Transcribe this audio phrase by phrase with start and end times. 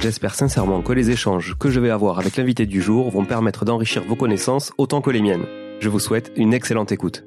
[0.00, 3.64] J'espère sincèrement que les échanges que je vais avoir avec l'invité du jour vont permettre
[3.64, 5.44] d'enrichir vos connaissances autant que les miennes.
[5.80, 7.24] Je vous souhaite une excellente écoute.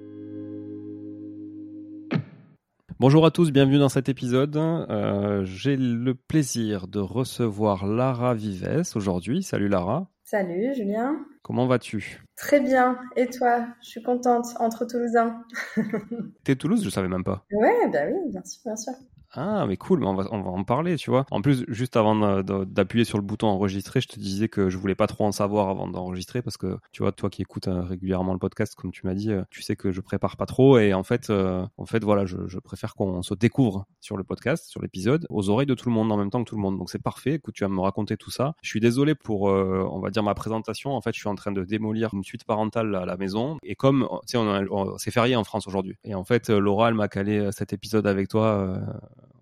[2.98, 4.56] Bonjour à tous, bienvenue dans cet épisode.
[4.56, 9.44] Euh, j'ai le plaisir de recevoir Lara Vives aujourd'hui.
[9.44, 10.08] Salut Lara.
[10.24, 11.18] Salut Julien.
[11.44, 12.24] Comment vas-tu?
[12.38, 12.98] Très bien.
[13.18, 13.66] Et toi?
[13.84, 15.44] Je suis contente entre Toulousains.
[16.46, 16.86] T'es Toulouse?
[16.86, 17.46] Je savais même pas.
[17.52, 18.94] Ouais, bah oui, bien sûr, bien sûr.
[19.34, 21.26] Ah, mais cool, mais on va, on va en parler, tu vois.
[21.32, 24.96] En plus, juste avant d'appuyer sur le bouton enregistrer, je te disais que je voulais
[24.96, 28.34] pas trop en savoir avant d'enregistrer parce que, tu vois, toi qui écoutes euh, régulièrement
[28.34, 30.94] le podcast, comme tu m'as dit, euh, tu sais que je prépare pas trop et
[30.94, 34.66] en fait, euh, en fait, voilà, je, je préfère qu'on se découvre sur le podcast,
[34.70, 36.78] sur l'épisode, aux oreilles de tout le monde en même temps que tout le monde.
[36.78, 37.36] Donc c'est parfait.
[37.36, 38.56] Écoute, tu vas me raconter tout ça.
[38.62, 40.96] Je suis désolé pour, on va dire ma présentation.
[40.96, 43.76] En fait, je suis en train de démolir une suite parentale à la maison et
[43.76, 45.96] comme, tu sais, on, c'est férié en France aujourd'hui.
[46.04, 48.78] Et en fait, Laura, elle m'a calé cet épisode avec toi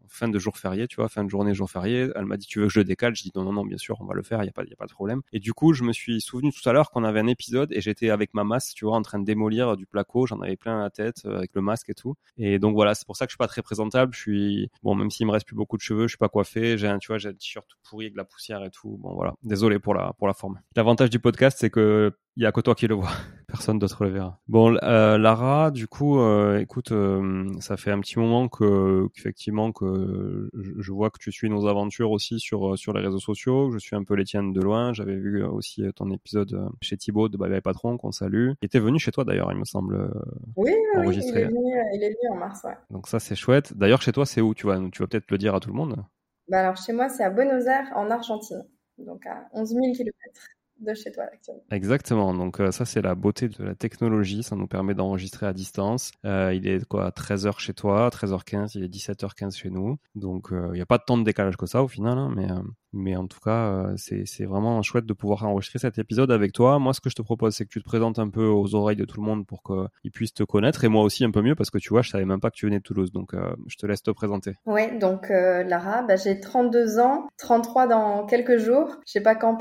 [0.10, 2.10] fin de jour férié, tu vois, fin de journée jour férié.
[2.16, 3.16] Elle m'a dit tu veux que je le décale?
[3.16, 4.64] Je dis non non non bien sûr on va le faire, il y a pas
[4.64, 5.22] a pas de problème.
[5.32, 7.82] Et du coup je me suis souvenu tout à l'heure qu'on avait un épisode et
[7.82, 10.26] j'étais avec ma masse, tu vois, en train de démolir du placo.
[10.26, 12.16] J'en avais plein la tête euh, avec le masque et tout.
[12.38, 14.14] Et donc voilà c'est pour ça que je suis pas très présentable.
[14.14, 16.78] Je suis bon même s'il me reste plus beaucoup de cheveux, je suis pas coiffé.
[16.78, 18.98] J'ai un tu vois j'ai un t-shirt tout pourri avec de la poussière et tout.
[19.00, 20.60] Bon voilà désolé pour la pour la forme.
[20.76, 23.12] L'avantage du podcast c'est que il y a que toi qui le vois.
[23.50, 24.40] Personne d'autre le verra.
[24.48, 29.72] Bon, euh, Lara, du coup, euh, écoute, euh, ça fait un petit moment que, qu'effectivement,
[29.72, 33.72] que je, vois que tu suis nos aventures aussi sur sur les réseaux sociaux.
[33.72, 34.94] Je suis un peu les tiennes de loin.
[34.94, 38.52] J'avais vu aussi ton épisode chez Thibaut de Bye Bye Patron qu'on salue.
[38.62, 40.12] Il était venu chez toi d'ailleurs, il me semble.
[40.56, 42.62] Oui, oui, il est venu, il est venu en mars.
[42.64, 42.78] Ouais.
[42.92, 43.76] Donc ça, c'est chouette.
[43.76, 44.54] D'ailleurs, chez toi, c'est où?
[44.54, 46.04] Tu vas, tu vas peut-être le dire à tout le monde.
[46.50, 48.64] Bah alors chez moi, c'est à Buenos Aires, en Argentine,
[48.98, 51.64] donc à 11 000 kilomètres de chez toi actuellement.
[51.72, 52.34] Exactement.
[52.34, 56.12] Donc euh, ça c'est la beauté de la technologie, ça nous permet d'enregistrer à distance.
[56.26, 59.98] Euh, il est quoi 13h chez toi, 13h15, il est 17h15 chez nous.
[60.16, 62.32] Donc euh, il n'y a pas de temps de décalage que ça au final, hein,
[62.36, 62.48] mais
[62.92, 66.80] Mais en tout cas, c'est vraiment chouette de pouvoir enregistrer cet épisode avec toi.
[66.80, 68.98] Moi, ce que je te propose, c'est que tu te présentes un peu aux oreilles
[68.98, 71.56] de tout le monde pour qu'ils puissent te connaître et moi aussi un peu mieux
[71.56, 73.12] parce que tu vois, je savais même pas que tu venais de Toulouse.
[73.12, 73.34] Donc,
[73.68, 74.56] je te laisse te présenter.
[74.66, 78.98] Oui, donc Lara, bah, j'ai 32 ans, 33 dans quelques jours.
[79.06, 79.60] Je sais pas quand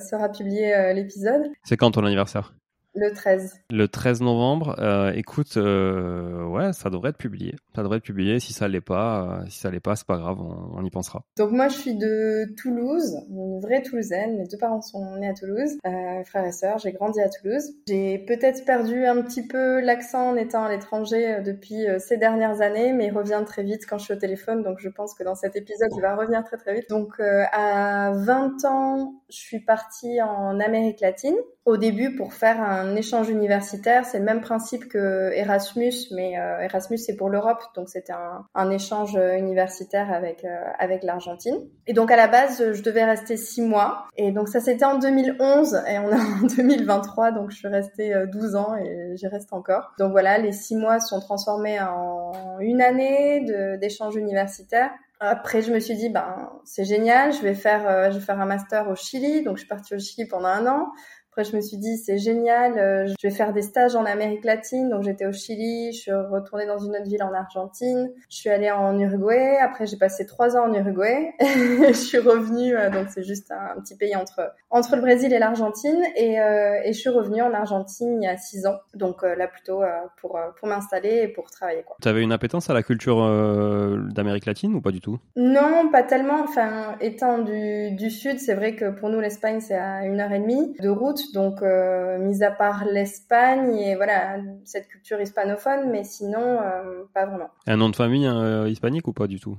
[0.00, 1.42] sera publié l'épisode.
[1.62, 2.54] C'est quand ton anniversaire?
[2.98, 3.60] Le 13.
[3.70, 4.76] Le 13 novembre.
[4.78, 7.54] Euh, écoute, euh, ouais, ça devrait être publié.
[7.74, 8.40] Ça devrait être publié.
[8.40, 11.22] Si ça l'est pas, euh, si ça l'est pas, c'est pas grave, on, y pensera.
[11.36, 14.36] Donc moi, je suis de Toulouse, une vraie Toulousaine.
[14.38, 15.78] Mes deux parents sont nés à Toulouse,
[16.26, 16.78] frères et sœurs.
[16.78, 17.72] J'ai grandi à Toulouse.
[17.86, 22.92] J'ai peut-être perdu un petit peu l'accent en étant à l'étranger depuis ces dernières années,
[22.92, 24.62] mais il revient très vite quand je suis au téléphone.
[24.62, 26.88] Donc je pense que dans cet épisode, il va revenir très très vite.
[26.88, 31.36] Donc à 20 ans, je suis partie en Amérique latine
[31.68, 34.06] au début pour faire un échange universitaire.
[34.06, 38.14] C'est le même principe que Erasmus, mais euh, Erasmus c'est pour l'Europe, donc c'était
[38.54, 41.58] un, échange universitaire avec euh, avec l'Argentine.
[41.86, 44.06] Et donc à la base, je devais rester six mois.
[44.16, 48.14] Et donc ça c'était en 2011 et on est en 2023, donc je suis restée
[48.32, 49.92] 12 euh, ans et j'y reste encore.
[49.98, 53.44] Donc voilà, les six mois sont transformés en une année
[53.78, 54.90] d'échange universitaire.
[55.20, 58.46] Après, je me suis dit, ben, c'est génial, je vais faire, je vais faire un
[58.46, 59.42] master au Chili.
[59.42, 60.92] Donc, je suis partie au Chili pendant un an.
[61.38, 64.44] Après, je me suis dit, c'est génial, euh, je vais faire des stages en Amérique
[64.44, 64.90] latine.
[64.90, 68.50] Donc, j'étais au Chili, je suis retournée dans une autre ville en Argentine, je suis
[68.50, 69.56] allée en Uruguay.
[69.62, 71.32] Après, j'ai passé trois ans en Uruguay.
[71.40, 75.38] je suis revenue, euh, donc c'est juste un, petit pays entre entre le Brésil et
[75.38, 76.02] l'Argentine.
[76.16, 78.80] Et, euh, et je suis revenue en Argentine il y a six ans.
[78.94, 79.82] Donc là, plutôt
[80.20, 81.84] pour pour m'installer et pour travailler.
[82.02, 83.18] Tu avais une appétence à la culture
[84.12, 85.20] d'Amérique latine ou pas du tout?
[85.36, 86.42] Non, pas tellement.
[86.42, 90.32] Enfin, étant du, du sud, c'est vrai que pour nous, l'Espagne, c'est à une heure
[90.32, 91.27] et demie de route.
[91.32, 97.26] Donc, euh, mis à part l'Espagne et voilà cette culture hispanophone, mais sinon euh, pas
[97.26, 97.50] vraiment.
[97.66, 99.58] Un nom de famille euh, hispanique ou pas du tout?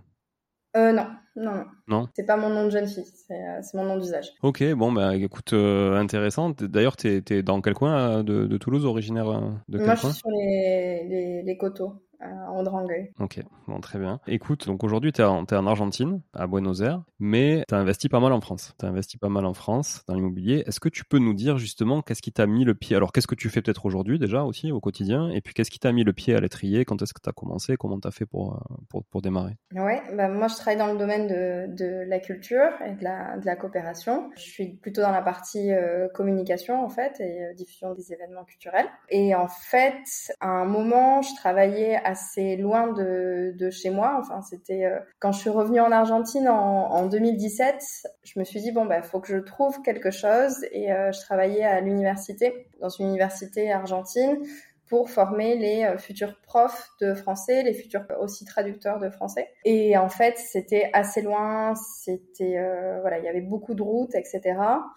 [0.77, 2.07] Euh, non, non, non.
[2.15, 4.31] C'est pas mon nom de jeune fille, c'est mon nom d'usage.
[4.43, 6.51] Ok, bon, bah écoute, intéressant.
[6.51, 10.29] D'ailleurs, t'es es dans quel coin de, Toulouse, originaire de quel Moi, je suis sur
[10.29, 13.11] les, les, les coteaux en Drangueil.
[13.19, 14.19] Ok, bon, très bien.
[14.27, 18.19] Écoute, donc aujourd'hui, tu es, en Argentine, à Buenos Aires, mais tu as investi pas
[18.19, 18.73] mal en France.
[18.79, 20.63] Tu as investi pas mal en France dans l'immobilier.
[20.67, 22.95] Est-ce que tu peux nous dire justement qu'est-ce qui t'a mis le pied?
[22.95, 25.29] Alors, qu'est-ce que tu fais peut-être aujourd'hui déjà aussi au quotidien?
[25.29, 26.85] Et puis, qu'est-ce qui t'a mis le pied à l'étrier?
[26.85, 27.77] Quand est-ce que tu as commencé?
[27.77, 29.55] Comment tu as fait pour, euh, pour, pour démarrer?
[29.73, 33.37] Ouais, bah moi, je travaille dans le domaine de, de la culture et de la,
[33.37, 34.29] de la, coopération.
[34.35, 38.45] Je suis plutôt dans la partie euh, communication, en fait, et euh, diffusion des événements
[38.45, 38.87] culturels.
[39.09, 44.17] Et en fait, à un moment, je travaillais assez loin de, chez moi.
[44.19, 48.07] Enfin, c'était euh, quand je suis revenue en Argentine en, en 2017.
[48.23, 51.19] Je me suis dit bon bah faut que je trouve quelque chose et euh, je
[51.21, 54.39] travaillais à l'université dans une université argentine
[54.87, 59.47] pour former les euh, futurs profs de français, les futurs aussi traducteurs de français.
[59.63, 62.57] Et en fait, c'était assez loin, c'était
[63.01, 64.41] voilà, il y avait beaucoup de routes, etc.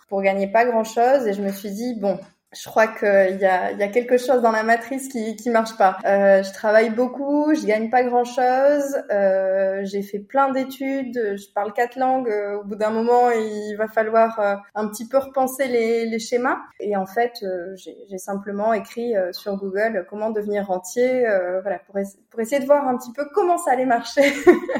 [0.08, 2.18] Pour gagner pas grand chose, et je me suis dit bon,
[2.54, 5.76] je crois qu'il y a, y a quelque chose dans la matrice qui qui marche
[5.76, 5.98] pas.
[6.04, 8.96] Euh, je travaille beaucoup, je gagne pas grand chose.
[9.10, 12.28] Euh, j'ai fait plein d'études, je parle quatre langues.
[12.28, 16.18] Euh, au bout d'un moment, il va falloir euh, un petit peu repenser les, les
[16.18, 16.58] schémas.
[16.80, 21.24] Et en fait, euh, j'ai simplement écrit sur Google comment devenir rentier,
[21.62, 21.96] voilà, pour,
[22.30, 24.22] pour essayer de voir un petit peu comment ça allait marcher.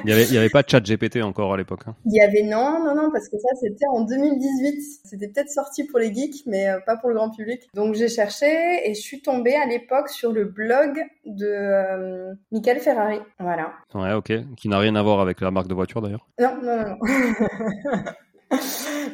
[0.04, 1.82] il y avait il y avait pas de chat GPT encore à l'époque.
[1.86, 1.94] Hein?
[2.06, 4.82] Il y avait non non non parce que ça c'était en 2018.
[5.04, 7.61] C'était peut-être sorti pour les geeks, mais pas pour le grand public.
[7.74, 8.46] Donc j'ai cherché
[8.84, 13.20] et je suis tombée à l'époque sur le blog de euh, Michael Ferrari.
[13.38, 13.72] Voilà.
[13.94, 14.32] Ouais, ok.
[14.56, 16.26] Qui n'a rien à voir avec la marque de voiture d'ailleurs.
[16.40, 16.98] Non, non, non.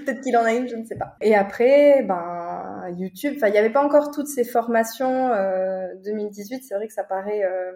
[0.04, 1.16] Peut-être qu'il en a une, je ne sais pas.
[1.20, 3.34] Et après, ben YouTube.
[3.36, 5.30] Enfin, il n'y avait pas encore toutes ces formations.
[6.04, 7.72] 2018, euh, c'est vrai que ça paraît euh,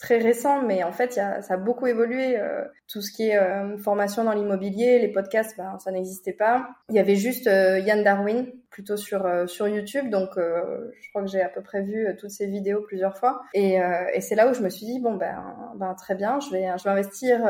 [0.00, 2.38] très récent, mais en fait, ça a beaucoup évolué.
[2.38, 6.70] Euh, tout ce qui est euh, formation dans l'immobilier, les podcasts, ben, ça n'existait pas.
[6.88, 11.28] Il y avait juste euh, Yann Darwin, plutôt sur sur YouTube, donc je crois que
[11.28, 13.42] j'ai à peu près vu toutes ces vidéos plusieurs fois.
[13.52, 13.78] Et,
[14.14, 16.68] et c'est là où je me suis dit bon ben, ben très bien, je vais
[16.78, 17.40] je vais investir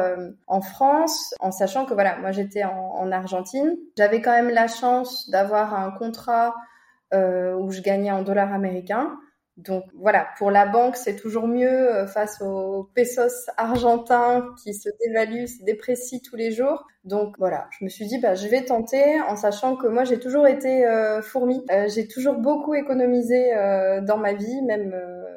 [0.46, 4.66] en France, en sachant que voilà, moi j'étais en, en Argentine, j'avais quand même la
[4.66, 6.54] chance d'avoir un contrat
[7.12, 9.18] où je gagnais en dollars américains.
[9.60, 14.88] Donc voilà, pour la banque, c'est toujours mieux euh, face aux pesos argentins qui se
[15.04, 16.86] dévaluent, se déprécient tous les jours.
[17.04, 20.18] Donc voilà, je me suis dit bah je vais tenter en sachant que moi j'ai
[20.18, 24.94] toujours été euh, fourmi, euh, j'ai toujours beaucoup économisé euh, dans ma vie, même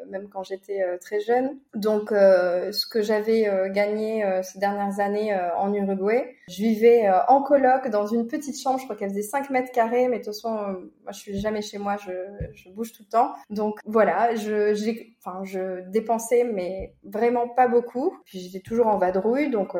[0.09, 1.57] même quand j'étais très jeune.
[1.73, 8.05] Donc ce que j'avais gagné ces dernières années en Uruguay, je vivais en coloc dans
[8.05, 11.11] une petite chambre, je crois qu'elle faisait 5 mètres carrés, mais de toute façon moi
[11.11, 12.11] je suis jamais chez moi, je,
[12.53, 13.33] je bouge tout le temps.
[13.49, 18.17] Donc voilà, je j'ai enfin je dépensais mais vraiment pas beaucoup.
[18.25, 19.75] Puis j'étais toujours en vadrouille, donc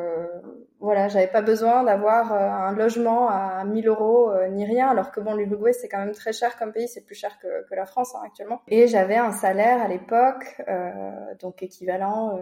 [0.83, 5.11] voilà, j'avais pas besoin d'avoir euh, un logement à 1000 euros euh, ni rien, alors
[5.11, 7.73] que bon, l'Uruguay c'est quand même très cher comme pays, c'est plus cher que, que
[7.73, 8.59] la France hein, actuellement.
[8.67, 10.91] Et j'avais un salaire à l'époque, euh,
[11.39, 12.37] donc équivalent,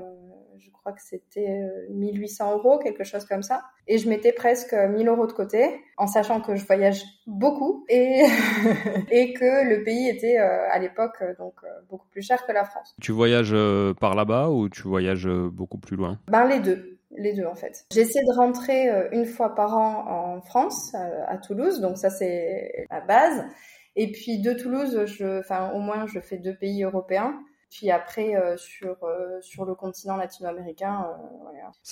[0.61, 3.63] je crois que c'était 1800 euros, quelque chose comme ça.
[3.87, 8.23] Et je mettais presque 1000 euros de côté, en sachant que je voyage beaucoup et
[9.11, 11.55] et que le pays était à l'époque donc
[11.89, 12.95] beaucoup plus cher que la France.
[13.01, 13.55] Tu voyages
[13.99, 16.19] par là-bas ou tu voyages beaucoup plus loin?
[16.27, 17.85] Ben les deux les deux en fait.
[17.91, 22.09] J'essaie de rentrer euh, une fois par an en France, euh, à Toulouse, donc ça
[22.09, 23.45] c'est la base.
[23.95, 27.39] Et puis de Toulouse, je, enfin au moins je fais deux pays européens.
[27.71, 31.07] Puis après, euh, sur, euh, sur le continent latino-américain,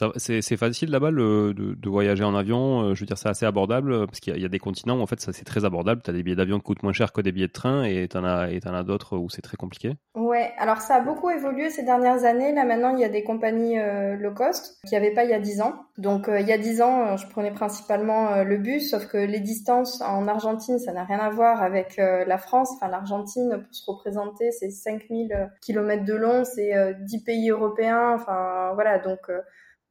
[0.02, 2.94] euh, c'est facile là-bas de, de, voyager en avion.
[2.94, 5.22] je veux dire, c'est assez abordable parce qu'il y, a des continents où en fait,
[5.22, 6.02] ça c'est très abordable.
[6.04, 8.10] Tu as des billets d'avion qui coûtent moins cher que des billets de train et
[8.10, 9.94] tu en as, et en as d'autres où c'est très compliqué.
[10.16, 12.54] Ouais, alors ça a beaucoup évolué ces dernières années.
[12.54, 13.78] Là maintenant, il y a des compagnies
[14.18, 15.76] low cost qui n'y avait pas il y a 10 ans.
[15.98, 20.02] Donc il y a 10 ans, je prenais principalement le bus, sauf que les distances
[20.02, 22.72] en Argentine, ça n'a rien à voir avec la France.
[22.76, 28.14] Enfin, l'Argentine, pour se représenter, c'est 5000 de long, c'est 10 euh, pays européens.
[28.16, 29.42] Enfin, voilà, donc euh,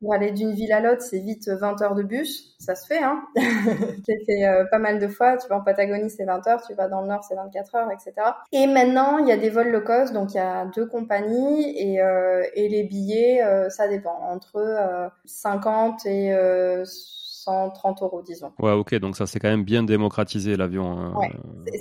[0.00, 2.56] pour aller d'une ville à l'autre, c'est vite 20 heures de bus.
[2.60, 3.22] Ça se fait, hein.
[3.36, 5.36] J'ai fait euh, pas mal de fois.
[5.36, 6.62] Tu vas en Patagonie, c'est 20 heures.
[6.66, 8.12] Tu vas dans le Nord, c'est 24 heures, etc.
[8.52, 10.12] Et maintenant, il y a des vols low cost.
[10.12, 12.00] Donc, il y a deux compagnies et,
[12.54, 14.18] et les billets, ça dépend.
[14.22, 16.32] Entre 50 et
[17.48, 18.52] 130 euros, disons.
[18.58, 20.90] Ouais, ok, donc ça c'est quand même bien démocratisé l'avion.
[20.90, 21.14] Hein.
[21.16, 21.30] Ouais,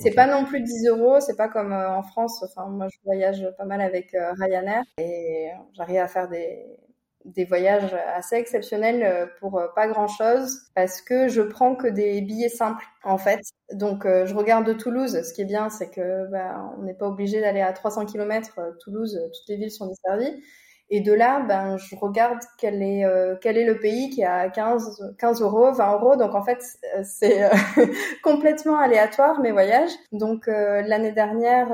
[0.01, 2.43] c'est pas non plus 10 euros, c'est pas comme euh, en France.
[2.43, 6.79] Enfin, moi je voyage pas mal avec euh, Ryanair et j'arrive à faire des,
[7.25, 12.21] des voyages assez exceptionnels euh, pour pas grand chose parce que je prends que des
[12.21, 13.41] billets simples en fait.
[13.73, 15.21] Donc je regarde de Toulouse.
[15.21, 18.59] Ce qui est bien, c'est que bah, on n'est pas obligé d'aller à 300 km.
[18.79, 20.41] Toulouse, toutes les villes sont desservies.
[20.89, 24.49] Et de là, ben, je regarde quel est, euh, quel est le pays qui a
[24.49, 26.15] 15, 15 euros, 20 euros.
[26.15, 26.63] Donc, en fait,
[26.95, 27.49] euh, c'est euh,
[28.23, 29.91] complètement aléatoire, mes voyages.
[30.13, 31.67] Donc, l'année dernière,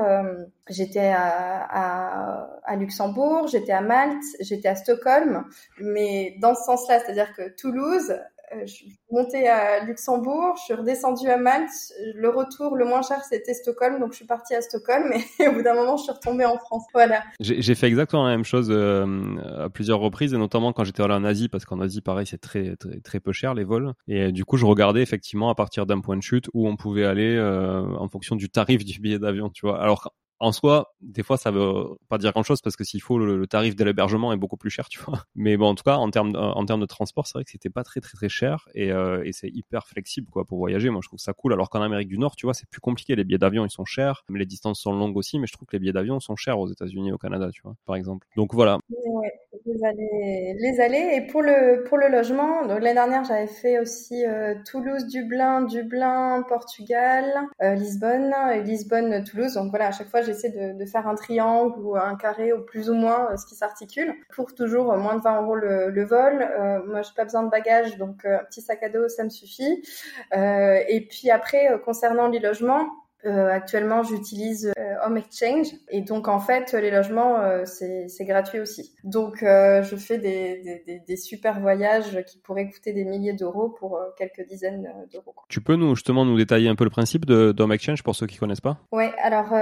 [0.68, 5.44] j'étais à, à, à, Luxembourg, j'étais à Malte, j'étais à Stockholm.
[5.78, 8.18] Mais dans ce sens-là, c'est-à-dire que Toulouse, euh,
[8.60, 11.70] je suis montée à Luxembourg, je suis redescendue à Malte.
[12.14, 15.12] Le retour, le moins cher, c'était Stockholm, donc je suis partie à Stockholm.
[15.38, 16.84] Et au bout d'un moment, je suis retombée en France.
[16.92, 17.22] Voilà.
[17.40, 21.14] J'ai fait exactement la même chose euh, à plusieurs reprises, et notamment quand j'étais allé
[21.14, 23.92] en Asie, parce qu'en Asie, pareil, c'est très, très, très peu cher les vols.
[24.08, 26.76] Et euh, du coup, je regardais effectivement à partir d'un point de chute où on
[26.76, 29.80] pouvait aller en fonction du tarif du billet d'avion, tu vois.
[29.80, 33.46] Alors en soi, des fois, ça veut pas dire grand-chose parce que s'il faut, le,
[33.46, 35.24] tarif de l'hébergement est beaucoup plus cher, tu vois.
[35.34, 37.70] Mais bon, en tout cas, en termes en termes de transport, c'est vrai que c'était
[37.70, 40.90] pas très très très cher et, euh, et c'est hyper flexible quoi pour voyager.
[40.90, 41.52] Moi, je trouve ça cool.
[41.52, 43.16] Alors qu'en Amérique du Nord, tu vois, c'est plus compliqué.
[43.16, 45.38] Les billets d'avion, ils sont chers, mais les distances sont longues aussi.
[45.38, 47.74] Mais je trouve que les billets d'avion sont chers aux États-Unis, au Canada, tu vois,
[47.86, 48.26] par exemple.
[48.36, 48.78] Donc voilà.
[49.66, 51.10] Les allées.
[51.14, 56.44] Et pour le pour le logement, l'année dernière, j'avais fait aussi euh, Toulouse, Dublin, Dublin,
[56.48, 57.24] Portugal,
[57.62, 59.54] euh, Lisbonne, Lisbonne, Toulouse.
[59.54, 62.90] Donc voilà, à chaque fois, j'essaie de, faire un triangle ou un carré ou plus
[62.90, 66.42] ou moins euh, ce qui s'articule pour toujours euh, moins de 20 euros le, vol.
[66.42, 69.30] Euh, moi, j'ai pas besoin de bagages, donc un petit sac à dos, ça me
[69.30, 69.82] suffit.
[70.32, 76.40] et puis après, concernant les logements, euh, actuellement, j'utilise euh, Home Exchange et donc en
[76.40, 78.94] fait, les logements euh, c'est gratuit aussi.
[79.02, 83.98] Donc je fais des, des, des, super voyages qui pourraient coûter des milliers d'euros pour
[84.18, 85.34] quelques dizaines d'euros.
[85.48, 88.26] Tu peux nous justement nous détailler un peu le principe de, Home Exchange pour ceux
[88.26, 88.78] qui connaissent pas?
[88.92, 89.52] Ouais, alors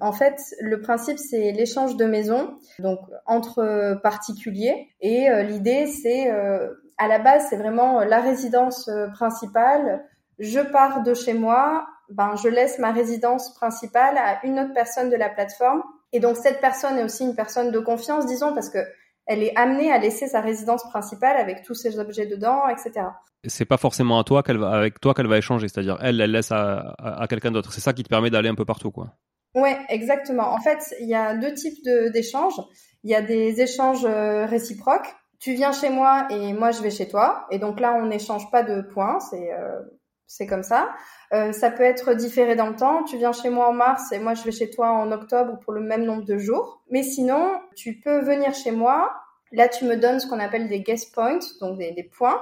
[0.00, 7.08] en fait, le principe c'est l'échange de maisons, donc entre particuliers et l'idée c'est à
[7.08, 10.04] la base c'est vraiment la résidence principale.
[10.38, 15.10] Je pars de chez moi, ben, je laisse ma résidence principale à une autre personne
[15.10, 15.82] de la plateforme.
[16.12, 18.78] Et donc, cette personne est aussi une personne de confiance, disons, parce que
[19.26, 23.06] elle est amenée à laisser sa résidence principale avec tous ses objets dedans, etc.
[23.44, 26.30] C'est pas forcément à toi qu'elle va, avec toi qu'elle va échanger, c'est-à-dire elle, elle
[26.30, 27.72] laisse à, à, quelqu'un d'autre.
[27.72, 29.14] C'est ça qui te permet d'aller un peu partout, quoi.
[29.54, 30.52] Ouais, exactement.
[30.52, 31.82] En fait, il y a deux types
[32.12, 32.60] d'échanges.
[33.02, 35.14] Il y a des échanges euh, réciproques.
[35.38, 37.46] Tu viens chez moi et moi je vais chez toi.
[37.50, 39.18] Et donc là, on n'échange pas de points.
[39.20, 39.80] C'est euh,
[40.26, 40.90] c'est comme ça.
[41.32, 43.04] Euh, ça peut être différé dans le temps.
[43.04, 45.72] Tu viens chez moi en mars et moi je vais chez toi en octobre pour
[45.72, 46.82] le même nombre de jours.
[46.90, 49.12] Mais sinon, tu peux venir chez moi.
[49.52, 52.40] Là, tu me donnes ce qu'on appelle des guest points, donc des, points.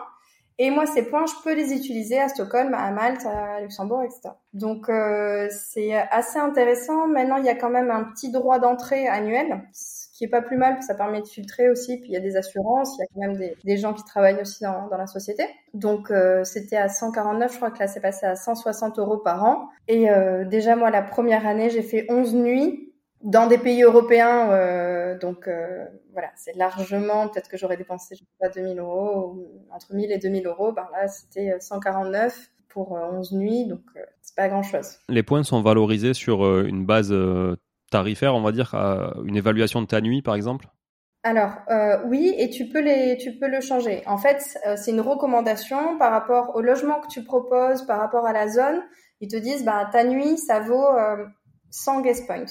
[0.58, 4.30] Et moi, ces points, je peux les utiliser à Stockholm, à Malte, à Luxembourg, etc.
[4.52, 7.06] Donc, euh, c'est assez intéressant.
[7.06, 9.62] Maintenant, il y a quand même un petit droit d'entrée annuel
[10.14, 12.36] qui est pas plus mal, ça permet de filtrer aussi, puis il y a des
[12.36, 15.44] assurances, il y a quand même des, gens qui travaillent aussi dans, la société.
[15.74, 19.42] Donc euh, c'était à 149, je crois que là c'est passé à 160 euros par
[19.44, 19.68] an.
[19.88, 22.92] Et euh, déjà moi la première année j'ai fait 11 nuits
[23.22, 28.20] dans des pays européens, euh, donc euh, voilà, c'est largement, peut-être que j'aurais dépensé, je
[28.20, 29.42] sais pas, 2000 euros,
[29.72, 33.80] entre 1000 et 2000 euros, ben là, c'était 149 pour 11 nuits, donc
[34.20, 34.98] c'est pas grand-chose.
[35.08, 37.12] Les points sont valorisés sur une base
[37.94, 38.74] tarifaire, on va dire,
[39.24, 40.66] une évaluation de ta nuit, par exemple?
[41.22, 41.52] Alors
[42.04, 44.02] oui, et tu peux les, tu peux le changer.
[44.06, 48.32] En fait, c'est une recommandation par rapport au logement que tu proposes, par rapport à
[48.32, 48.82] la zone.
[49.20, 50.88] Ils te disent, bah ta nuit, ça vaut
[51.70, 52.44] 100 guest points.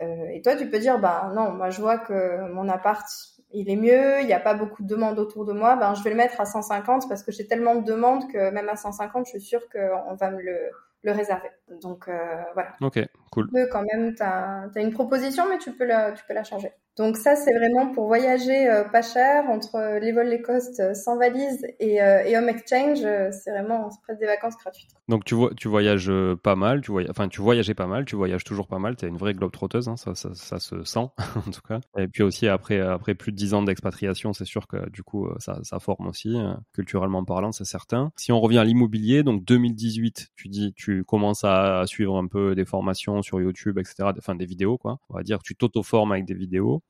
[0.00, 3.04] Euh, et toi, tu peux dire, bah non, moi je vois que mon appart,
[3.52, 6.02] il est mieux, il n'y a pas beaucoup de demandes autour de moi, ben je
[6.02, 9.26] vais le mettre à 150 parce que j'ai tellement de demandes que même à 150,
[9.26, 10.70] je suis sûre qu'on va me le,
[11.02, 11.50] le réserver.
[11.82, 12.74] Donc euh, voilà.
[12.80, 12.98] Ok,
[13.30, 13.46] cool.
[13.46, 16.44] Tu peux quand même, tu as, une proposition, mais tu peux la, tu peux la
[16.44, 16.72] changer.
[16.96, 20.94] Donc ça, c'est vraiment pour voyager euh, pas cher entre les vols les costes euh,
[20.94, 22.98] sans valise et, euh, et Home Exchange.
[23.30, 24.90] c'est vraiment presque des vacances gratuites.
[25.08, 26.12] Donc tu, tu voyages
[26.42, 28.96] pas mal, tu voyages, enfin tu voyageais pas mal, tu voyages toujours pas mal.
[28.96, 31.80] Tu es une vraie globe trotteuse, hein, ça, ça, ça, se sent en tout cas.
[31.98, 35.28] Et puis aussi après, après plus de 10 ans d'expatriation, c'est sûr que du coup
[35.38, 36.36] ça, ça forme aussi,
[36.74, 38.12] culturellement parlant, c'est certain.
[38.16, 42.54] Si on revient à l'immobilier, donc 2018, tu dis tu commences à suivre un peu
[42.54, 44.10] des formations sur YouTube, etc.
[44.16, 44.98] Enfin des vidéos quoi.
[45.08, 46.82] On va dire tu t'auto-formes avec des vidéos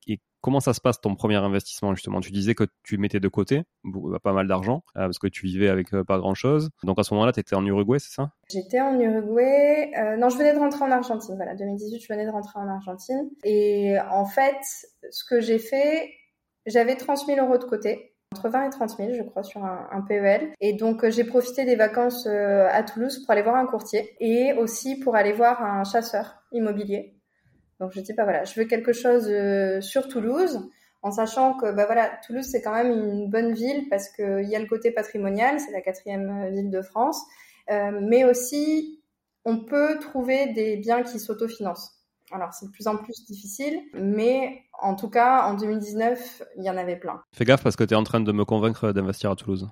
[0.49, 2.23] comment ça se passe ton premier investissement justement?
[2.23, 5.45] Tu disais que tu mettais de côté bah, pas mal d'argent euh, parce que tu
[5.45, 6.71] vivais avec euh, pas grand chose.
[6.85, 8.31] Donc à ce moment-là, tu étais en Uruguay, c'est ça?
[8.50, 9.93] J'étais en Uruguay.
[9.99, 11.35] Euh, non, je venais de rentrer en Argentine.
[11.37, 13.28] Voilà, 2018, je venais de rentrer en Argentine.
[13.45, 14.57] Et en fait,
[15.11, 16.09] ce que j'ai fait,
[16.64, 20.00] j'avais 30 000 euros de côté entre 20 et 30 000, je crois, sur un
[20.09, 20.55] PEL.
[20.61, 24.99] Et donc, j'ai profité des vacances à Toulouse pour aller voir un courtier et aussi
[24.99, 27.18] pour aller voir un chasseur immobilier
[27.81, 30.69] donc je dis bah voilà, je veux quelque chose euh, sur Toulouse,
[31.03, 34.57] en sachant que bah voilà, Toulouse c'est quand même une bonne ville parce qu'il y
[34.57, 37.23] a le côté patrimonial, c'est la quatrième euh, ville de France,
[37.71, 39.01] euh, mais aussi
[39.45, 41.95] on peut trouver des biens qui s'autofinancent.
[42.33, 46.71] Alors c'est de plus en plus difficile, mais en tout cas en 2019 il y
[46.71, 47.23] en avait plein.
[47.33, 49.69] Fais gaffe parce que tu es en train de me convaincre d'investir à Toulouse.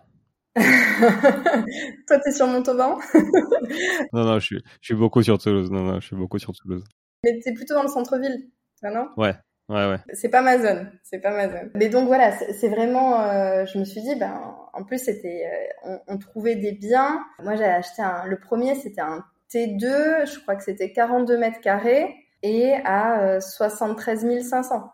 [2.06, 2.98] Toi, t'es sur Montauban?
[4.12, 5.70] Non, non, je suis, je suis beaucoup sur Toulouse.
[5.70, 6.84] Non, non, je suis beaucoup sur Toulouse.
[7.26, 8.48] Mais c'est plutôt dans le centre-ville,
[8.84, 9.08] non?
[9.16, 9.34] Ouais.
[9.68, 9.98] Ouais, ouais.
[10.12, 11.72] C'est pas ma zone, c'est pas ma zone.
[11.74, 15.44] Mais donc voilà, c'est vraiment, euh, je me suis dit, ben, en plus c'était,
[15.88, 17.24] euh, on, trouvait des biens.
[17.42, 21.60] Moi j'ai acheté un, le premier c'était un T2, je crois que c'était 42 mètres
[21.60, 24.92] carrés et à 73 euh, 500.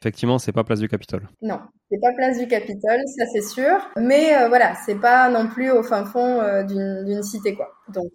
[0.00, 1.28] Effectivement, c'est pas place du Capitole.
[1.40, 3.78] Non, c'est pas place du Capitole, ça c'est sûr.
[3.96, 7.72] Mais voilà, c'est pas non plus au fin fond d'une cité quoi.
[7.88, 8.12] Donc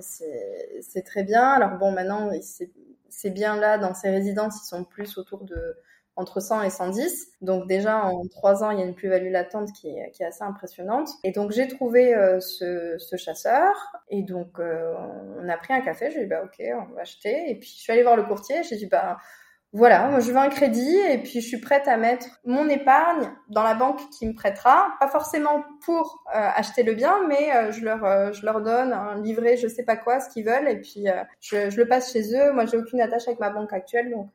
[0.00, 1.42] c'est très bien.
[1.42, 2.70] Alors bon, maintenant c'est
[3.12, 5.76] ces biens-là, dans ces résidences, ils sont plus autour de
[6.16, 7.32] entre 100 et 110.
[7.40, 10.26] Donc déjà, en trois ans, il y a une plus-value latente qui est, qui est,
[10.26, 11.08] assez impressionnante.
[11.24, 13.72] Et donc j'ai trouvé euh, ce, ce, chasseur
[14.10, 14.92] et donc euh,
[15.38, 16.10] on a pris un café.
[16.10, 17.50] J'ai dit bah ok, on va acheter.
[17.50, 18.62] Et puis je suis allée voir le courtier.
[18.62, 19.18] J'ai dit bah
[19.74, 23.30] voilà, moi je veux un crédit et puis je suis prête à mettre mon épargne
[23.48, 27.72] dans la banque qui me prêtera, pas forcément pour euh, acheter le bien, mais euh,
[27.72, 30.68] je leur euh, je leur donne un livret, je sais pas quoi, ce qu'ils veulent
[30.68, 31.06] et puis
[31.40, 32.52] je, je, le passe chez eux.
[32.52, 34.28] Moi j'ai aucune attache avec ma banque actuelle donc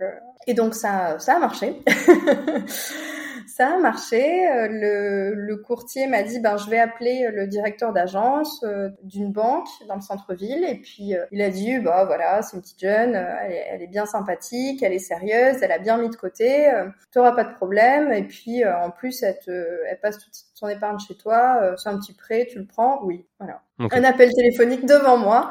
[0.47, 1.83] et donc ça ça a marché.
[3.57, 4.47] ça a marché.
[4.47, 8.89] Euh, le, le courtier m'a dit, ben, je vais appeler euh, le directeur d'agence euh,
[9.01, 10.63] d'une banque dans le centre-ville.
[10.63, 13.87] Et puis, il a dit, bah voilà, c'est une petite jeune, elle est, elle est,
[13.87, 16.71] bien sympathique, elle est sérieuse, elle a bien mis de côté,
[17.11, 18.11] tu auras pas de problème.
[18.11, 22.13] Et puis, en plus, elle, elle passe toute son épargne chez toi, c'est un petit
[22.13, 23.61] prêt, tu le prends, oui, voilà.
[23.79, 25.49] Un appel téléphonique devant moi.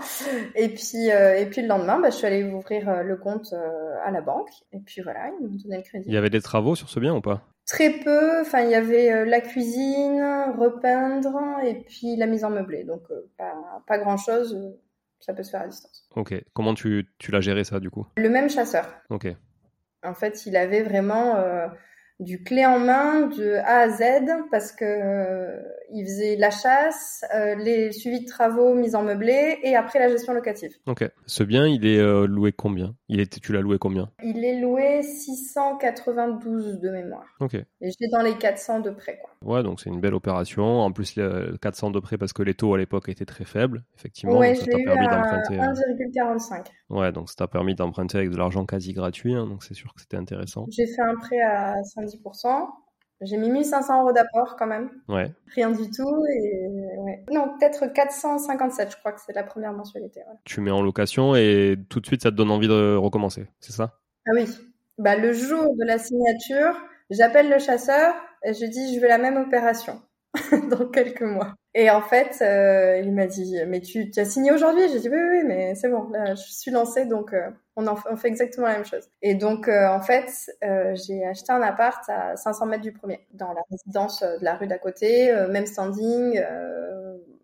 [0.54, 3.54] Et puis, et puis le lendemain, bah, je suis allée ouvrir le compte
[4.04, 4.50] à la banque.
[4.72, 6.04] Et puis voilà, ils m'ont donné le crédit.
[6.08, 7.42] Il y avait des travaux sur ce bien ou pas?
[7.66, 8.40] Très peu.
[8.40, 10.22] Enfin, il y avait euh, la cuisine,
[10.56, 12.84] repeindre et puis la mise en meublé.
[12.84, 14.56] Donc, euh, pas, pas grand-chose.
[15.18, 16.08] Ça peut se faire à distance.
[16.14, 16.34] Ok.
[16.52, 18.06] Comment tu, tu l'as géré ça du coup?
[18.16, 18.86] Le même chasseur.
[19.10, 19.26] Ok.
[20.04, 21.66] En fait, il avait vraiment euh,
[22.18, 24.02] du clé en main de A à Z
[24.50, 25.60] parce que euh,
[25.92, 30.08] il faisait la chasse, euh, les suivis de travaux, mise en meublé et après la
[30.08, 30.72] gestion locative.
[30.86, 31.08] Ok.
[31.26, 32.94] Ce bien, il est euh, loué combien?
[33.08, 34.10] Il était, tu l'as loué combien?
[34.22, 37.26] Il est loué 692 de mémoire.
[37.40, 37.54] Ok.
[37.54, 39.20] Et j'étais dans les 400 de prêt.
[39.20, 39.56] Quoi.
[39.56, 40.80] Ouais, donc c'est une belle opération.
[40.80, 43.84] En plus, le 400 de prêt parce que les taux à l'époque étaient très faibles,
[43.96, 44.38] effectivement.
[44.38, 46.64] Ouais, j'ai eu 1,45.
[46.88, 49.92] Ouais, donc ça t'a permis d'emprunter avec de l'argent quasi gratuit, hein, donc c'est sûr
[49.94, 50.66] que c'était intéressant.
[50.70, 51.74] J'ai fait un prêt à
[52.06, 52.68] 110%.
[53.22, 54.90] J'ai mis 1500 euros d'apport quand même.
[55.08, 55.32] Ouais.
[55.54, 56.24] Rien du tout.
[56.34, 56.66] Et
[56.98, 57.24] ouais.
[57.32, 60.20] Non, peut-être 457, je crois que c'est la première mensualité.
[60.44, 63.72] Tu mets en location et tout de suite ça te donne envie de recommencer, c'est
[63.72, 63.98] ça?
[64.26, 64.46] Ah oui.
[64.98, 66.76] Bah, le jour de la signature,
[67.10, 68.14] j'appelle le chasseur
[68.44, 70.02] et je dis je veux la même opération
[70.70, 71.54] dans quelques mois.
[71.74, 74.88] Et en fait, euh, il m'a dit, mais tu, tu as signé aujourd'hui?
[74.90, 77.96] J'ai dit oui, oui, mais c'est bon, là, je suis lancée, donc euh, on, en,
[78.10, 79.08] on fait exactement la même chose.
[79.22, 80.30] Et donc, euh, en fait,
[80.64, 84.56] euh, j'ai acheté un appart à 500 mètres du premier, dans la résidence de la
[84.56, 86.40] rue d'à côté, même standing,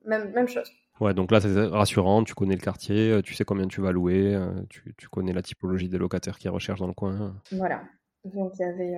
[0.05, 0.71] même, même chose.
[1.01, 4.39] Ouais, donc là, c'est rassurant, tu connais le quartier, tu sais combien tu vas louer,
[4.69, 7.35] tu, tu connais la typologie des locataires qui recherchent dans le coin.
[7.53, 7.83] Voilà.
[8.25, 8.97] Donc il y avait,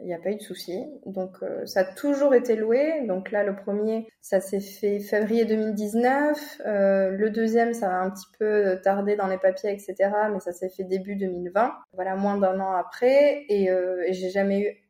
[0.00, 0.84] il n'y a pas eu de souci.
[1.06, 3.06] Donc ça a toujours été loué.
[3.06, 6.62] Donc là le premier, ça s'est fait février 2019.
[6.66, 10.10] Euh, le deuxième, ça a un petit peu tardé dans les papiers, etc.
[10.32, 11.72] Mais ça s'est fait début 2020.
[11.92, 13.44] Voilà, moins d'un an après.
[13.48, 14.84] Et, euh, et j'ai jamais eu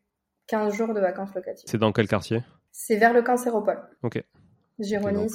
[0.47, 1.69] 15 jours de vacances locatives.
[1.69, 2.43] C'est dans quel quartier?
[2.73, 3.81] C'est vers le Cancéropole.
[4.03, 4.23] Ok.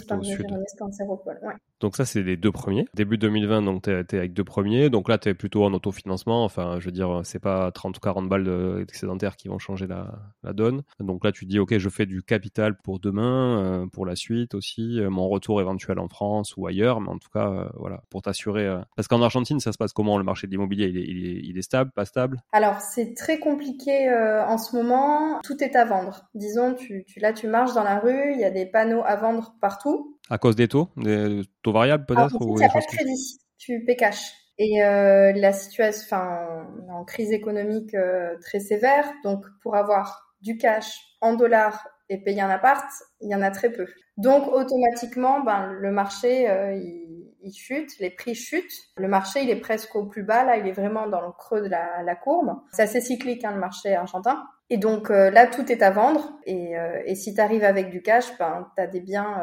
[0.07, 0.19] Par.
[0.19, 1.53] Ouais.
[1.79, 2.85] Donc ça, c'est les deux premiers.
[2.93, 4.89] Début 2020, donc tu es, avec deux premiers.
[4.89, 6.43] Donc là, tu es plutôt en autofinancement.
[6.43, 10.19] Enfin, je veux dire, c'est pas 30 ou 40 balles d'excédentaire qui vont changer la,
[10.43, 10.83] la, donne.
[10.99, 14.55] Donc là, tu dis, OK, je fais du capital pour demain, euh, pour la suite
[14.55, 16.99] aussi, euh, mon retour éventuel en France ou ailleurs.
[16.99, 18.69] Mais en tout cas, euh, voilà, pour t'assurer.
[18.97, 20.17] Parce qu'en Argentine, ça se passe comment?
[20.17, 22.41] Le marché de l'immobilier il est, il, est, il est, stable, pas stable?
[22.51, 25.39] Alors, c'est très compliqué en ce moment.
[25.43, 26.25] Tout est à vendre.
[26.33, 29.15] Disons, tu, tu, là, tu marches dans la rue, il y a des panneaux à
[29.15, 29.28] vendre
[29.61, 30.17] partout.
[30.29, 33.83] À cause des taux Des taux variables peut-être Il n'y a pas de crédit, tu
[33.85, 34.33] paies cash.
[34.57, 40.57] Et euh, la situation, enfin, en crise économique euh, très sévère, donc pour avoir du
[40.57, 42.85] cash en dollars et payer un appart,
[43.21, 43.87] il y en a très peu.
[44.17, 48.73] Donc automatiquement, ben, le marché, euh, il, il, chute, les prix chutent.
[48.97, 51.61] Le marché, il est presque au plus bas, là, il est vraiment dans le creux
[51.61, 52.59] de la, la courbe.
[52.73, 54.43] C'est assez cyclique, hein, le marché argentin.
[54.69, 56.31] Et donc euh, là, tout est à vendre.
[56.45, 59.41] Et, euh, et si tu arrives avec du cash, ben, tu as des biens,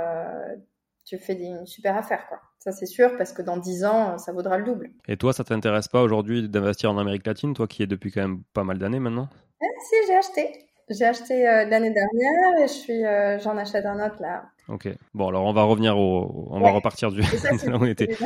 [1.05, 2.39] tu fais une super affaire, quoi.
[2.59, 4.91] Ça, c'est sûr, parce que dans 10 ans, ça vaudra le double.
[5.07, 8.23] Et toi, ça t'intéresse pas aujourd'hui d'investir en Amérique latine, toi qui es depuis quand
[8.23, 9.29] même pas mal d'années maintenant?
[9.62, 10.67] Eh, Si, j'ai acheté.
[10.89, 14.45] J'ai acheté euh, l'année dernière et je suis, euh, j'en achète un autre là.
[14.68, 14.88] Ok.
[15.14, 17.20] Bon, alors on va revenir au, on va repartir du
[17.72, 18.16] on était.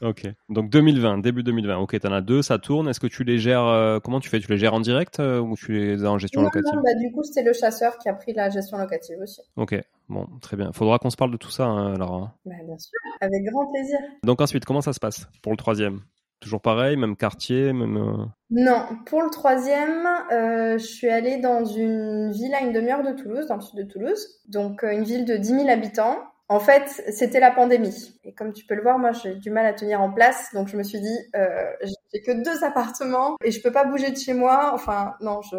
[0.00, 0.26] ok.
[0.48, 1.78] Donc 2020, début 2020.
[1.78, 2.88] Ok, t'en as deux, ça tourne.
[2.88, 4.40] Est-ce que tu les gères euh, Comment tu fais?
[4.40, 6.72] Tu les gères en direct ou tu les as en gestion locative?
[6.74, 9.40] non, bah, du coup, c'était le chasseur qui a pris la gestion locative aussi.
[9.56, 9.74] Ok.
[10.08, 10.70] Bon, très bien.
[10.72, 11.94] Faudra qu'on se parle de tout ça, hein.
[12.00, 12.32] Hein.
[12.44, 13.98] Bah, bien sûr, avec grand plaisir.
[14.22, 16.00] Donc ensuite, comment ça se passe pour le troisième?
[16.44, 17.96] Toujours pareil, même quartier, même.
[17.96, 23.02] Euh, non, pour le troisième, euh, je suis allée dans une ville à une demi-heure
[23.02, 26.18] de Toulouse, dans le sud de Toulouse, donc euh, une ville de 10 000 habitants.
[26.48, 28.20] En fait, c'était la pandémie.
[28.22, 30.52] Et comme tu peux le voir, moi, j'ai du mal à tenir en place.
[30.52, 31.72] Donc, je me suis dit, euh,
[32.12, 34.72] j'ai que deux appartements et je peux pas bouger de chez moi.
[34.74, 35.56] Enfin, non, je,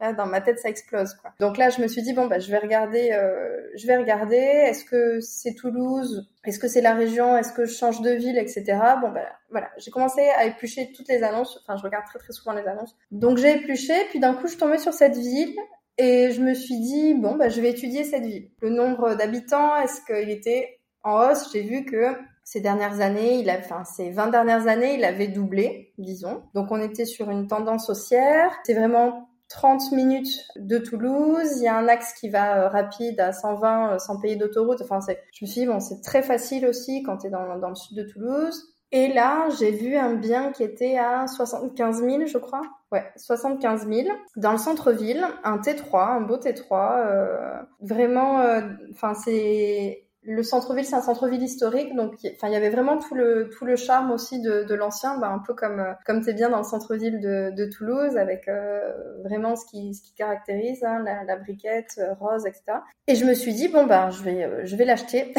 [0.00, 1.30] là, dans ma tête, ça explose, quoi.
[1.38, 4.36] Donc là, je me suis dit, bon, bah, je vais regarder, euh, je vais regarder.
[4.36, 6.28] Est-ce que c'est Toulouse?
[6.44, 7.36] Est-ce que c'est la région?
[7.36, 8.64] Est-ce que je change de ville, etc.
[9.00, 9.70] Bon, bah, voilà.
[9.78, 11.62] J'ai commencé à éplucher toutes les annonces.
[11.62, 12.96] Enfin, je regarde très, très souvent les annonces.
[13.12, 13.94] Donc, j'ai épluché.
[14.10, 15.54] Puis d'un coup, je tombais sur cette ville
[16.02, 18.48] et je me suis dit, bon, bah, je vais étudier cette ville.
[18.62, 21.52] Le nombre d'habitants, est-ce qu'il était en hausse?
[21.52, 25.28] J'ai vu que ces dernières années, il a, enfin, ces 20 dernières années, il avait
[25.28, 26.42] doublé, disons.
[26.54, 28.50] Donc, on était sur une tendance haussière.
[28.64, 31.58] C'est vraiment 30 minutes de Toulouse.
[31.58, 34.80] Il y a un axe qui va euh, rapide à 120 euh, sans payer d'autoroute.
[34.80, 37.58] Enfin, c'est, je me suis dit, bon, c'est très facile aussi quand tu es dans,
[37.58, 38.72] dans le sud de Toulouse.
[38.90, 42.62] Et là, j'ai vu un bien qui était à 75 000, je crois.
[42.92, 47.06] Ouais, 75 000 dans le centre-ville, un T3, un beau T3.
[47.06, 52.56] Euh, vraiment, euh, enfin c'est le centre-ville, c'est un centre-ville historique, donc enfin il y
[52.56, 55.80] avait vraiment tout le tout le charme aussi de, de l'ancien, bah, un peu comme
[55.80, 58.80] euh, comme t'es bien dans le centre-ville de, de Toulouse, avec euh,
[59.24, 62.64] vraiment ce qui ce qui caractérise hein, la, la, briquette euh, rose, etc.
[63.06, 65.32] Et je me suis dit bon bah je vais je vais l'acheter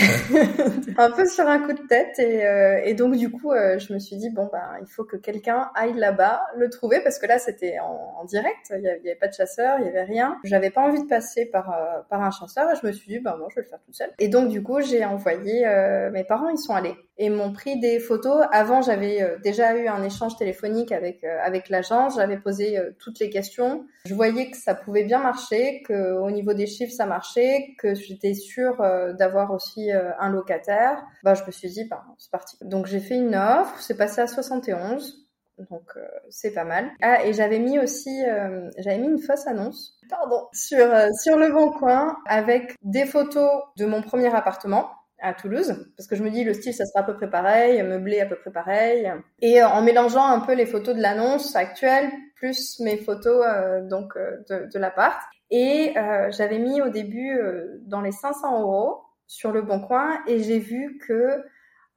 [0.98, 2.44] un peu sur un coup de tête et,
[2.84, 5.94] et donc du coup je me suis dit bon bah il faut que quelqu'un aille
[5.94, 9.34] là-bas le trouver parce que là c'était en, en, direct, il y, avait, pas de
[9.34, 11.74] chasseur, il y avait rien, j'avais pas envie de passer par
[12.10, 13.96] par un chasseur et je me suis dit bah moi je vais le faire toute
[13.96, 14.12] seule.
[14.20, 17.80] Et donc du coup j'ai envoyé, euh, mes parents, ils sont allés et m'ont pris
[17.80, 18.46] des photos.
[18.52, 22.16] Avant, j'avais euh, déjà eu un échange téléphonique avec euh, avec l'agence.
[22.16, 23.86] J'avais posé toutes les questions.
[24.06, 27.94] Je voyais que ça pouvait bien marcher, que au niveau des chiffres ça marchait, que
[27.94, 28.78] j'étais sûre
[29.20, 31.04] d'avoir aussi un locataire.
[31.24, 32.56] Bah, je me suis dit, bah, c'est parti.
[32.62, 33.76] Donc j'ai fait une offre.
[33.80, 35.21] C'est passé à 71
[35.70, 36.92] donc euh, c'est pas mal.
[37.02, 41.38] Ah et j'avais mis aussi, euh, j'avais mis une fausse annonce, pardon, sur euh, sur
[41.38, 46.24] le bon coin avec des photos de mon premier appartement à Toulouse, parce que je
[46.24, 49.12] me dis le style ça sera à peu près pareil, meublé à peu près pareil,
[49.40, 53.46] et en mélangeant un peu les photos de l'annonce actuelle plus mes photos
[53.88, 55.22] donc de, de l'appart.
[55.52, 55.94] Et
[56.32, 57.40] j'avais mis au début
[57.82, 61.44] dans les 500 euros sur le bon coin, et j'ai vu que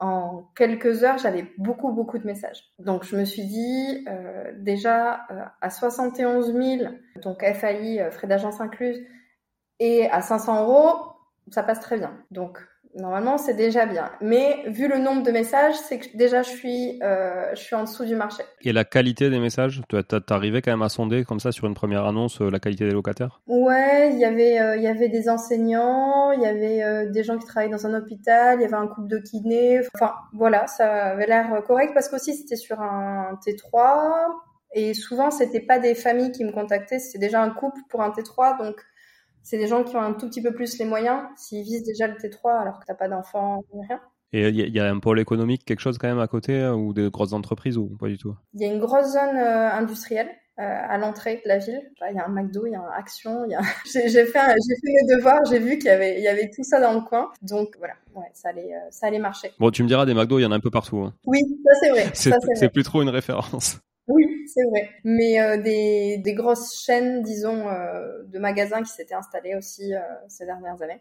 [0.05, 2.63] en quelques heures, j'avais beaucoup, beaucoup de messages.
[2.79, 6.91] Donc, je me suis dit, euh, déjà, euh, à 71 000,
[7.23, 9.01] donc FAI, euh, frais d'agence incluse,
[9.81, 11.15] et à 500 euros,
[11.51, 12.13] ça passe très bien.
[12.31, 12.59] Donc
[12.95, 14.11] normalement c'est déjà bien.
[14.21, 17.83] Mais vu le nombre de messages, c'est que déjà je suis, euh, je suis en
[17.83, 18.43] dessous du marché.
[18.63, 19.97] Et la qualité des messages, tu
[20.31, 22.93] arrivé quand même à sonder comme ça sur une première annonce euh, la qualité des
[22.93, 23.41] locataires?
[23.47, 27.39] Ouais, il y avait, euh, il y avait des enseignants, il y avait des gens
[27.39, 29.81] qui travaillaient dans un hôpital, il y avait un couple de kinés.
[29.95, 34.29] Enfin voilà, ça avait l'air correct parce qu'aussi c'était sur un T3
[34.73, 38.11] et souvent c'était pas des familles qui me contactaient, c'était déjà un couple pour un
[38.11, 38.77] T3 donc
[39.45, 42.09] c'est des gens qui ont un tout petit peu plus les moyens, s'ils visent déjà
[42.09, 44.01] le T3 alors que t'as pas d'enfants ni rien.
[44.33, 46.93] Et il y, a un pôle économique, quelque chose quand même à côté, hein, ou
[46.93, 48.35] des grosses entreprises, ou pas du tout?
[48.55, 50.27] Il y a une grosse zone euh, industrielle
[50.59, 51.81] euh, à l'entrée de la ville.
[52.11, 53.63] Il y a un McDo, il y a un Action, a...
[53.85, 56.65] j'ai fait, j'ai fait mes devoirs, j'ai vu qu'il y avait, il y avait tout
[56.65, 57.31] ça dans le coin.
[57.43, 59.53] Donc voilà, ouais, ça allait, euh, ça allait marcher.
[59.61, 60.99] Bon, tu me diras, des McDo, il y en a un peu partout.
[60.99, 61.15] Hein.
[61.27, 62.11] Oui, ça c'est vrai.
[62.57, 63.79] C'est plus trop une référence.
[64.47, 64.91] C'est vrai.
[65.05, 70.01] Mais euh, des, des, grosses chaînes, disons, euh, de magasins qui s'étaient installées aussi euh,
[70.29, 71.01] ces dernières années.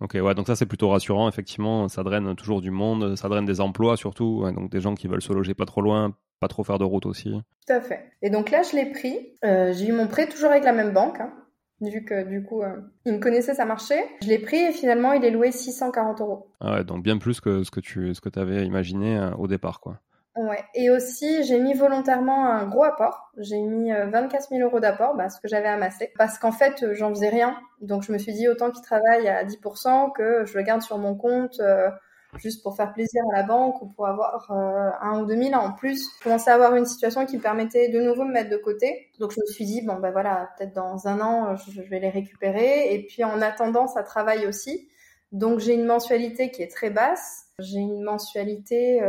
[0.00, 3.44] Ok, ouais, donc ça c'est plutôt rassurant, effectivement, ça draine toujours du monde, ça draine
[3.44, 6.64] des emplois surtout, donc des gens qui veulent se loger pas trop loin, pas trop
[6.64, 7.30] faire de route aussi.
[7.30, 8.10] Tout à fait.
[8.20, 11.20] Et donc là, je l'ai pris, j'ai eu mon prêt toujours avec la même banque,
[11.20, 11.32] hein,
[11.80, 12.62] vu que du coup,
[13.06, 14.04] il me connaissait, ça marchait.
[14.22, 16.48] Je l'ai pris et finalement, il est loué 640 euros.
[16.60, 19.78] Ah ouais, donc bien plus que ce que tu ce que avais imaginé au départ,
[19.78, 20.00] quoi.
[20.34, 20.64] Ouais.
[20.74, 23.30] Et aussi, j'ai mis volontairement un gros apport.
[23.36, 26.10] J'ai mis 24 euh, 000 euros d'apport, bah, ce que j'avais amassé.
[26.16, 27.58] Parce qu'en fait, euh, j'en faisais rien.
[27.82, 30.96] Donc, je me suis dit, autant qu'il travaille à 10%, que je le garde sur
[30.96, 31.90] mon compte, euh,
[32.36, 35.72] juste pour faire plaisir à la banque ou pour avoir un ou deux mille en
[35.72, 36.08] plus.
[36.18, 39.10] Je commençais à avoir une situation qui me permettait de nouveau me mettre de côté.
[39.20, 42.08] Donc, je me suis dit, bon, ben voilà, peut-être dans un an, je, vais les
[42.08, 42.94] récupérer.
[42.94, 44.88] Et puis, en attendant, ça travaille aussi.
[45.30, 47.48] Donc, j'ai une mensualité qui est très basse.
[47.58, 49.02] J'ai une mensualité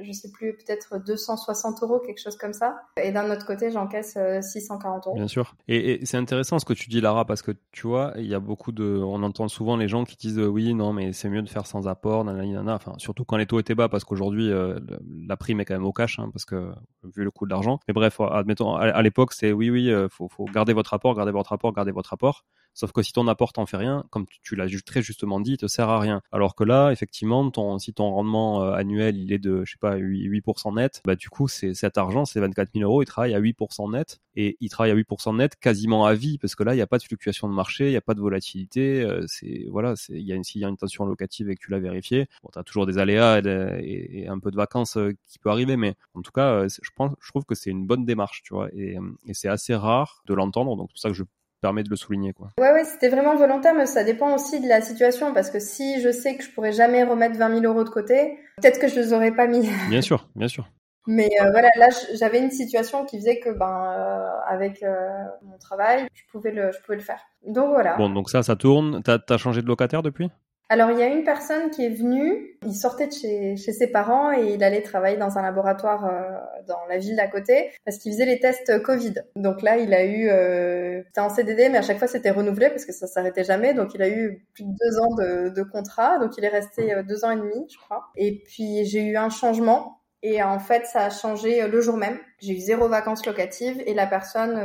[0.00, 2.82] je sais plus, peut-être 260 euros, quelque chose comme ça.
[3.02, 5.16] Et d'un autre côté, j'encaisse 640 euh, euros.
[5.16, 5.54] Bien sûr.
[5.66, 8.40] Et, c'est intéressant ce que tu dis, Lara, parce que tu vois, il y a
[8.40, 11.42] beaucoup de, on entend souvent les gens qui disent euh, oui, non, mais c'est mieux
[11.42, 14.78] de faire sans apport, nanana, Enfin, surtout quand les taux étaient bas, parce qu'aujourd'hui, euh,
[15.26, 16.72] la prime est quand même au cash, hein, parce que
[17.04, 17.80] vu le coût de l'argent.
[17.88, 21.52] Mais bref, admettons, à, l'époque, c'est oui, oui, faut, faut garder votre apport, garder votre
[21.52, 22.44] apport, garder votre apport.
[22.78, 25.56] Sauf que si ton apport t'en fait rien, comme tu, l'as très justement dit, il
[25.56, 26.22] te sert à rien.
[26.30, 30.76] Alors que là, effectivement, si ton rendement annuel il est de, je sais pas, 8%,
[30.76, 33.90] net, bah du coup, c'est cet argent, c'est 24 000 euros, il travaille à 8%
[33.90, 36.82] net et il travaille à 8% net quasiment à vie parce que là, il n'y
[36.82, 39.02] a pas de fluctuation de marché, il n'y a pas de volatilité.
[39.02, 41.60] Euh, c'est voilà, il y a une s'il y a une tension locative et que
[41.60, 43.40] tu l'as vérifié, bon, tu as toujours des aléas
[43.82, 47.28] et, un peu de vacances euh, qui peut arriver, mais en tout cas, euh, je
[47.28, 50.76] trouve que c'est une bonne démarche, tu vois, et, et c'est assez rare de l'entendre,
[50.76, 51.24] donc c'est pour ça que je
[51.60, 52.48] permet de le souligner quoi.
[52.58, 56.00] Ouais ouais c'était vraiment volontaire mais ça dépend aussi de la situation parce que si
[56.00, 58.96] je sais que je pourrais jamais remettre 20 000 euros de côté peut-être que je
[58.96, 59.68] les aurais pas mis.
[59.90, 60.68] Bien sûr bien sûr.
[61.06, 65.08] Mais euh, voilà là j'avais une situation qui faisait que ben euh, avec euh,
[65.42, 67.20] mon travail je pouvais le je pouvais le faire.
[67.46, 67.96] Donc voilà.
[67.96, 70.30] Bon donc ça ça tourne t'as as changé de locataire depuis?
[70.70, 73.86] Alors, il y a une personne qui est venue, il sortait de chez, chez ses
[73.86, 77.96] parents et il allait travailler dans un laboratoire euh, dans la ville d'à côté parce
[77.96, 79.14] qu'il faisait les tests Covid.
[79.34, 82.68] Donc là, il a eu, euh, c'était en CDD, mais à chaque fois c'était renouvelé
[82.68, 83.72] parce que ça s'arrêtait jamais.
[83.72, 86.18] Donc il a eu plus de deux ans de, de contrat.
[86.18, 88.04] Donc il est resté euh, deux ans et demi, je crois.
[88.14, 92.18] Et puis j'ai eu un changement et en fait, ça a changé le jour même.
[92.40, 94.60] J'ai eu zéro vacances locatives et la personne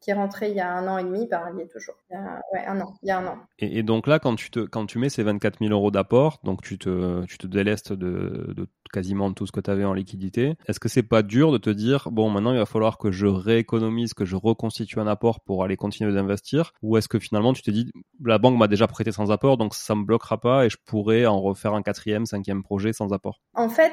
[0.00, 1.94] qui est rentré il y a un an et demi, ben, il y est toujours.
[2.10, 2.94] Il y a, ouais, un an.
[3.02, 3.38] Il y a un an.
[3.58, 6.62] Et, donc là, quand tu, te, quand tu mets ces 24 000 euros d'apport, donc
[6.62, 10.56] tu te, tu te délestes de, de quasiment tout ce que tu avais en liquidité,
[10.66, 13.26] est-ce que c'est pas dur de te dire, bon, maintenant il va falloir que je
[13.26, 16.72] rééconomise, que je reconstitue un apport pour aller continuer d'investir?
[16.82, 17.92] Ou est-ce que finalement tu te dis,
[18.24, 21.26] la banque m'a déjà prêté sans apport, donc ça me bloquera pas et je pourrais
[21.26, 23.40] en refaire un quatrième, cinquième projet sans apport?
[23.54, 23.92] En fait,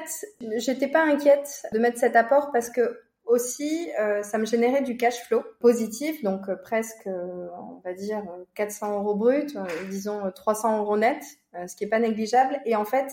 [0.56, 4.96] j'étais pas inquiète de mettre cet apport parce que aussi, euh, ça me générait du
[4.96, 8.22] cash flow positif, donc euh, presque, euh, on va dire,
[8.54, 9.56] 400 euros brut,
[9.90, 11.22] disons 300 euros net,
[11.66, 12.60] ce qui est pas négligeable.
[12.64, 13.12] Et en fait,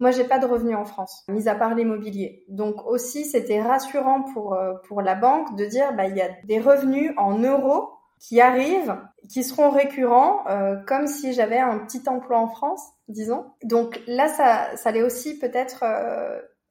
[0.00, 2.44] moi, j'ai pas de revenus en France, mis à part l'immobilier.
[2.48, 6.60] Donc aussi, c'était rassurant pour pour la banque de dire, bah, il y a des
[6.60, 8.96] revenus en euros qui arrivent,
[9.28, 10.44] qui seront récurrents,
[10.86, 13.46] comme si j'avais un petit emploi en France, disons.
[13.62, 15.84] Donc là, ça, ça allait aussi peut-être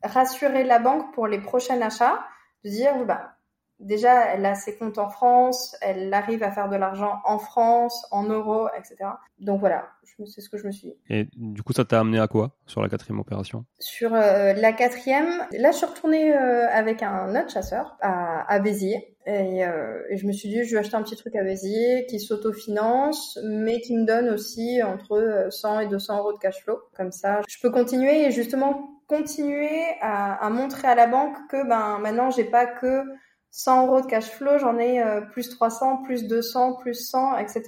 [0.03, 2.19] rassurer la banque pour les prochains achats
[2.63, 3.36] de dire, bah,
[3.80, 8.06] déjà, elle a ses comptes en France, elle arrive à faire de l'argent en France,
[8.12, 8.95] en euros, etc.
[9.39, 9.89] Donc voilà,
[10.26, 10.95] c'est ce que je me suis dit.
[11.10, 13.65] Et du coup, ça t'a amené à quoi sur la quatrième opération?
[13.80, 18.60] Sur euh, la quatrième, là, je suis retournée euh, avec un autre chasseur à, à
[18.60, 19.10] Béziers.
[19.26, 22.06] Et, euh, et, je me suis dit, je vais acheter un petit truc à Béziers
[22.10, 26.80] qui s'autofinance, mais qui me donne aussi entre 100 et 200 euros de cash flow.
[26.95, 31.68] Comme ça, je peux continuer et justement continuer à, à, montrer à la banque que
[31.68, 33.04] ben maintenant j'ai pas que
[33.52, 37.63] 100 euros de cash flow, j'en ai euh, plus 300, plus 200, plus 100, etc.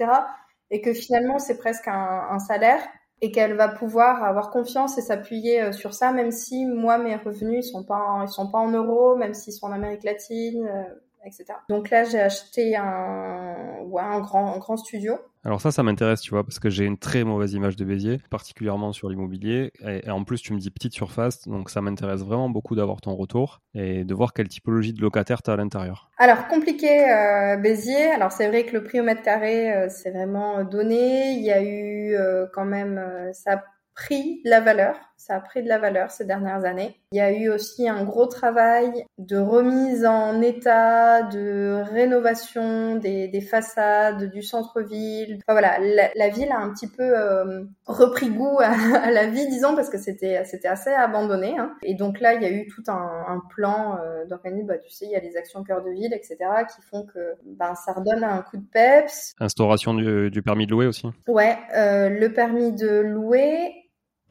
[0.70, 2.80] et que finalement c'est presque un, un salaire
[3.22, 7.16] et qu'elle va pouvoir avoir confiance et s'appuyer euh, sur ça, même si moi mes
[7.16, 10.04] revenus ils sont pas en, ils sont pas en euros, même s'ils sont en Amérique
[10.04, 10.82] latine, euh,
[11.24, 11.46] etc.
[11.68, 16.22] Donc là j'ai acheté un ouais, un grand un grand studio alors ça, ça m'intéresse,
[16.22, 19.72] tu vois, parce que j'ai une très mauvaise image de Béziers, particulièrement sur l'immobilier.
[19.86, 23.14] Et, en plus, tu me dis petite surface, donc ça m'intéresse vraiment beaucoup d'avoir ton
[23.14, 26.10] retour et de voir quelle typologie de locataire tu as à l'intérieur.
[26.18, 28.10] Alors, compliqué euh, Béziers.
[28.10, 31.34] Alors, c'est vrai que le prix au mètre carré, euh, c'est vraiment donné.
[31.34, 33.00] Il y a eu euh, quand même,
[33.32, 33.62] ça
[33.96, 37.00] pris de la valeur, ça a pris de la valeur ces dernières années.
[37.12, 43.26] Il y a eu aussi un gros travail de remise en état, de rénovation des,
[43.26, 45.38] des façades du centre-ville.
[45.38, 45.78] Enfin, voilà,
[46.14, 49.98] la, ville a un petit peu euh, repris goût à, la vie, disons, parce que
[49.98, 51.56] c'était c'était assez abandonné.
[51.58, 51.74] Hein.
[51.82, 54.66] Et donc là, il y a eu tout un, un plan euh, d'organisme.
[54.66, 56.36] Bah, tu sais, il y a les actions cœur de ville, etc.,
[56.74, 59.34] qui font que ben ça redonne un coup de peps.
[59.40, 61.06] Instauration du, du permis de louer aussi.
[61.26, 63.85] Ouais, euh, le permis de louer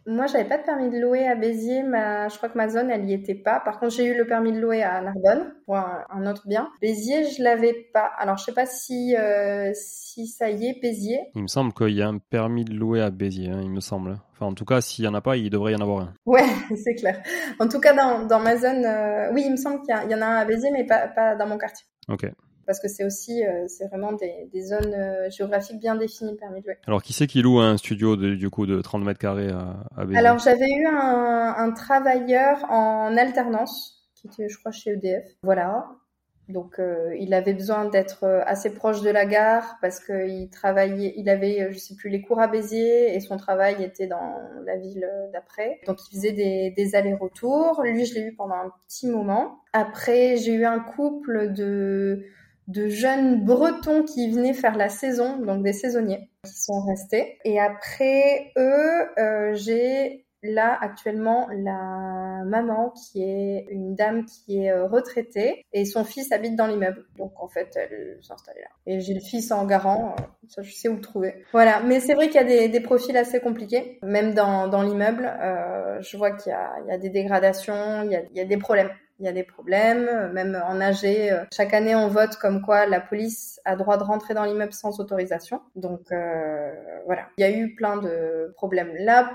[0.07, 1.81] moi, j'avais pas de permis de louer à Béziers.
[1.81, 3.59] Ma, je crois que ma zone, elle y était pas.
[3.59, 6.69] Par contre, j'ai eu le permis de louer à Narbonne pour un, autre bien.
[6.79, 8.11] Béziers, je l'avais pas.
[8.17, 11.21] Alors, je sais pas si euh, si ça y est, Béziers.
[11.33, 13.49] Il me semble qu'il y a un permis de louer à Béziers.
[13.49, 14.19] Hein, il me semble.
[14.33, 16.13] Enfin, en tout cas, s'il y en a pas, il devrait y en avoir un.
[16.25, 16.45] Ouais,
[16.83, 17.23] c'est clair.
[17.59, 20.15] En tout cas, dans dans ma zone, euh, oui, il me semble qu'il y, y,
[20.15, 21.85] en a un à Béziers, mais pas pas dans mon quartier.
[22.09, 22.29] Ok
[22.65, 26.61] parce que c'est aussi euh, c'est vraiment des, des zones euh, géographiques bien définies permis
[26.61, 26.77] de louer.
[26.87, 29.77] Alors qui c'est qui loue un studio de, du coup de 30 mètres carrés à,
[29.95, 30.19] à Béziers?
[30.19, 35.25] Alors j'avais eu un, un, travailleur en alternance qui était je crois chez EDF.
[35.43, 35.87] Voilà.
[36.47, 41.27] Donc euh, il avait besoin d'être assez proche de la gare parce qu'il travaillait, il
[41.27, 45.09] avait je sais plus les cours à Béziers et son travail était dans la ville
[45.33, 45.79] d'après.
[45.87, 47.81] Donc il faisait des, des allers-retours.
[47.83, 49.59] Lui je l'ai eu pendant un petit moment.
[49.73, 52.25] Après j'ai eu un couple de
[52.67, 57.37] de jeunes bretons qui venaient faire la saison, donc des saisonniers qui sont restés.
[57.45, 64.71] Et après eux, euh, j'ai là actuellement la maman qui est une dame qui est
[64.71, 67.05] euh, retraitée et son fils habite dans l'immeuble.
[67.17, 68.69] Donc en fait, elle s'installe là.
[68.85, 71.43] Et j'ai le fils en garant, euh, ça je sais où le trouver.
[71.51, 74.81] Voilà, mais c'est vrai qu'il y a des, des, profils assez compliqués, même dans, dans
[74.81, 75.25] l'immeuble.
[75.41, 78.45] Euh, je vois qu'il y, y a, des dégradations, il y a, il y a
[78.45, 81.05] des problèmes il y a des problèmes, même en AG.
[81.05, 84.73] Euh, chaque année, on vote comme quoi la police a droit de rentrer dans l'immeuble
[84.73, 85.61] sans autorisation.
[85.75, 86.71] Donc euh,
[87.05, 88.93] voilà, il y a eu plein de problèmes.
[88.99, 89.31] Là,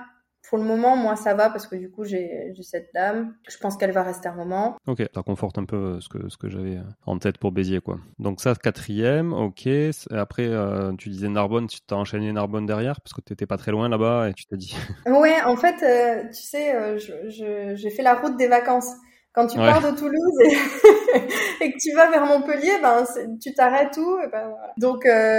[0.48, 3.34] pour le moment, moi, ça va parce que du coup, j'ai cette dame.
[3.48, 4.76] Je pense qu'elle va rester un moment.
[4.86, 7.98] Ok, ça conforte un peu ce que, ce que j'avais en tête pour Béziers, quoi.
[8.18, 9.68] Donc ça, quatrième, ok.
[10.10, 13.58] Après, euh, tu disais Narbonne, tu t'as enchaîné Narbonne derrière parce que tu n'étais pas
[13.58, 14.74] très loin là-bas et tu t'es dit...
[15.06, 18.92] ouais, en fait, euh, tu sais, j'ai fait la route des vacances.
[19.32, 20.56] Quand tu pars de Toulouse et,
[21.60, 23.04] que tu vas vers Montpellier, ben
[23.40, 24.18] tu t'arrêtes où?
[24.20, 24.72] Et ben, voilà.
[24.76, 25.36] Donc euh,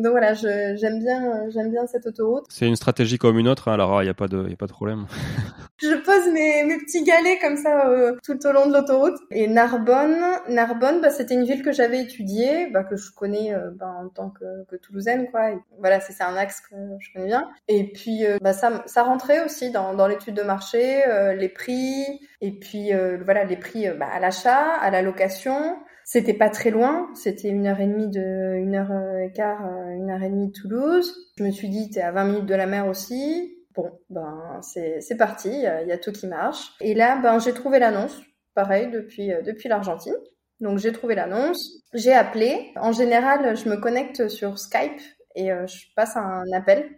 [0.00, 2.44] donc voilà, j'aime bien j'aime bien cette autoroute.
[2.48, 4.56] C'est une stratégie comme une autre, hein, alors il n'y a pas de y a
[4.56, 5.06] pas de problème.
[5.78, 9.18] je pose mes, mes petits galets comme ça euh, tout au long de l'autoroute.
[9.30, 10.16] Et Narbonne,
[10.48, 14.08] Narbonne, bah, c'était une ville que j'avais étudiée, bah, que je connais euh, bah, en
[14.08, 15.50] tant que, que toulousaine, quoi.
[15.78, 17.48] voilà, c'est un axe que je connais bien.
[17.68, 21.02] Et puis, euh, bah, ça, ça rentrait aussi dans, dans l'étude de marché,
[21.36, 22.90] les prix, et puis
[23.24, 25.76] voilà, les prix bah, à l'achat, à la location.
[26.04, 30.10] C'était pas très loin, c'était une heure et demie de, une heure et quart, une
[30.10, 31.12] heure et demie de Toulouse.
[31.36, 33.56] Je me suis dit, t'es à 20 minutes de la mer aussi.
[33.74, 36.74] Bon, ben c'est parti, il y, a tout qui marche.
[36.80, 38.22] Et là, ben j'ai trouvé l'annonce,
[38.54, 40.14] pareil depuis euh, depuis l'Argentine.
[40.60, 42.72] Donc j'ai trouvé l'annonce, j'ai appelé.
[42.76, 45.00] En général, je me connecte sur Skype
[45.34, 46.88] et euh, je passe un appel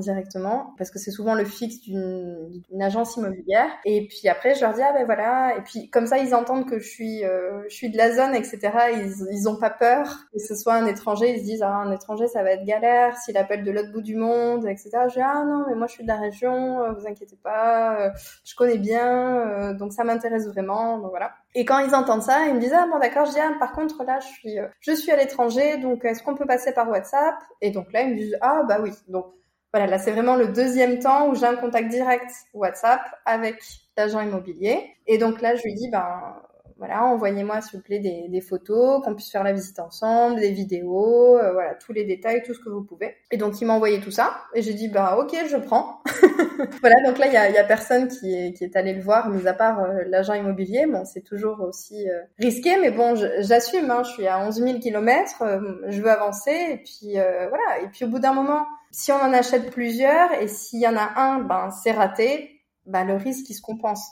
[0.00, 3.68] directement parce que c'est souvent le fixe d'une agence immobilière.
[3.84, 5.56] Et puis après je leur dis ah ben voilà.
[5.56, 8.34] Et puis comme ça ils entendent que je suis euh, je suis de la zone
[8.34, 11.34] etc ils ils ont pas peur que ce soit un étranger.
[11.34, 13.16] Ils se disent ah un étranger ça va être galère.
[13.18, 15.92] S'il appelle de l'autre bout du monde etc je dis ah non mais moi je
[15.92, 18.10] suis de la région euh, vous inquiétez pas euh,
[18.44, 21.32] je connais bien donc ça m'intéresse vraiment donc voilà.
[21.54, 23.72] Et quand ils entendent ça, ils me disent ah bon d'accord, je dis ah par
[23.72, 27.34] contre là je suis je suis à l'étranger donc est-ce qu'on peut passer par WhatsApp?
[27.60, 28.92] Et donc là ils me disent ah bah oui.
[29.08, 29.26] Donc
[29.72, 33.62] voilà, là c'est vraiment le deuxième temps où j'ai un contact direct WhatsApp avec
[33.96, 34.80] l'agent immobilier.
[35.06, 36.34] Et donc là je lui dis ben
[36.82, 41.38] voilà, envoyez-moi s'il vous plaît des, photos, qu'on puisse faire la visite ensemble, des vidéos,
[41.38, 43.14] euh, voilà, tous les détails, tout ce que vous pouvez.
[43.30, 46.02] Et donc il m'a envoyé tout ça, et j'ai dit bah ok, je prends.
[46.80, 49.78] voilà, donc là il y a, personne qui est, allé le voir, mis à part
[49.78, 50.86] euh, l'agent immobilier.
[50.86, 53.88] Bon, c'est toujours aussi euh, risqué, mais bon, j'assume.
[53.88, 55.40] Hein, je suis à 11 000 kilomètres,
[55.86, 57.80] je veux avancer, et puis voilà.
[57.84, 60.96] Et puis au bout d'un moment, si on en achète plusieurs, et s'il y en
[60.96, 64.06] a un, ben c'est raté, ben le risque il se compense.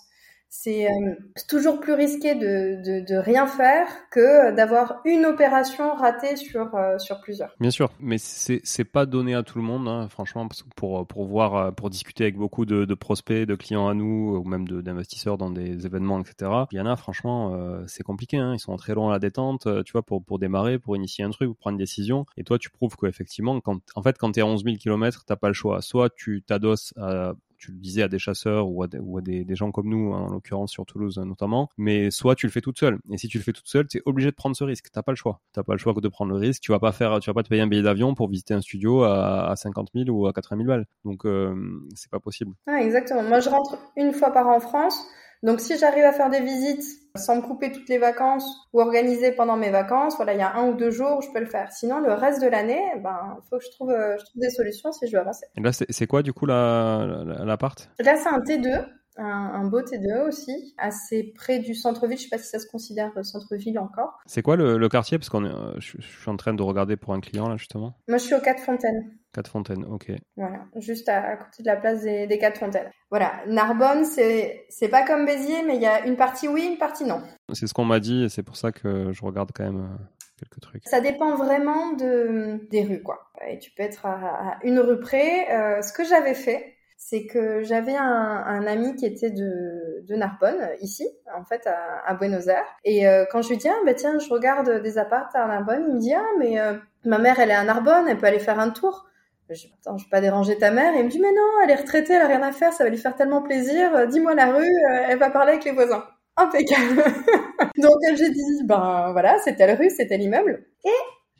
[0.52, 1.14] C'est euh,
[1.48, 7.20] toujours plus risqué de, de, rien faire que d'avoir une opération ratée sur, euh, sur
[7.20, 7.54] plusieurs.
[7.60, 11.24] Bien sûr, mais c'est c'est pas donné à tout le monde, hein, franchement, pour, pour
[11.24, 14.66] voir, euh, pour discuter avec beaucoup de, de prospects, de clients à nous, ou même
[14.66, 16.50] d'investisseurs dans des événements, etc.
[16.72, 19.68] Il y en a, franchement, c'est compliqué, hein, ils sont très longs à la détente,
[19.84, 22.26] tu vois, pour, pour démarrer, pour initier un truc, pour prendre une décision.
[22.36, 25.36] Et toi, tu prouves qu'effectivement, quand, en fait, quand t'es à 11 000 km, t'as
[25.36, 25.80] pas le choix.
[25.80, 29.88] Soit tu t'adosses à tu le disais à des chasseurs ou à des, gens comme
[29.88, 32.98] nous, hein, en l'occurrence sur Toulouse notamment, mais soit tu le fais toute seule.
[33.12, 34.86] Et si tu le fais toute seule, tu es obligé de prendre ce risque.
[34.92, 35.40] T'as pas le choix.
[35.52, 36.62] T'as pas le choix que de prendre le risque.
[36.62, 38.60] Tu vas pas faire, tu vas pas te payer un billet d'avion pour visiter un
[38.60, 40.86] studio à, à 50 000 ou à 80 000 balles.
[41.04, 41.54] Donc euh,
[41.94, 42.54] c'est pas possible.
[42.66, 43.22] Ah, exactement.
[43.22, 45.06] Moi, je rentre une fois par an en France.
[45.42, 46.84] Donc, si j'arrive à faire des visites
[47.16, 50.54] sans me couper toutes les vacances ou organiser pendant mes vacances, voilà, il y a
[50.54, 51.72] un ou deux jours, je peux le faire.
[51.72, 54.50] Sinon, le reste de l'année, ben, il faut que je trouve, euh, je trouve des
[54.50, 55.46] solutions si je veux avancer.
[55.56, 57.88] Et là, c'est quoi du coup la- la- l'appart?
[57.98, 58.84] Là, c'est un T2,
[59.20, 62.16] un, un beau T2 aussi, assez près du centre-ville.
[62.18, 64.18] Je sais pas si ça se considère euh, centre-ville encore.
[64.26, 65.18] C'est quoi le, le quartier?
[65.18, 67.56] Parce qu'on est, euh, je, je suis en train de regarder pour un client là
[67.56, 67.94] justement.
[68.08, 69.12] Moi, je suis aux Quatre Fontaines.
[69.32, 70.10] Quatre Fontaines, ok.
[70.36, 72.90] Voilà, juste à, à côté de la place des, des Quatre Fontaines.
[73.10, 76.78] Voilà, Narbonne, c'est c'est pas comme Béziers, mais il y a une partie oui, une
[76.78, 77.22] partie non.
[77.52, 80.04] C'est ce qu'on m'a dit et c'est pour ça que je regarde quand même euh,
[80.38, 80.82] quelques trucs.
[80.88, 83.20] Ça dépend vraiment de, des rues, quoi.
[83.48, 85.48] Et tu peux être à, à une rue près.
[85.52, 91.08] Euh, ce que j'avais fait, c'est que j'avais un, ami qui était de, Narbonne, ici,
[91.34, 92.76] en fait, à, Buenos Aires.
[92.84, 95.86] Et euh, quand je lui dis, ah, bah tiens, je regarde des apparts à Narbonne,
[95.88, 96.74] il me dit, ah, mais euh,
[97.06, 99.06] ma mère, elle est à Narbonne, elle peut aller faire un tour.
[99.48, 100.92] Je dis, attends, je vais pas déranger ta mère.
[100.94, 102.90] Il me dit, mais non, elle est retraitée, elle a rien à faire, ça va
[102.90, 103.96] lui faire tellement plaisir.
[103.96, 104.70] Euh, Dis-moi la rue,
[105.08, 106.04] elle va parler avec les voisins.
[106.36, 106.96] Impeccable.
[107.78, 110.66] donc j'ai dit, ben voilà, c'est telle rue, c'est tel immeuble.
[110.84, 110.90] Et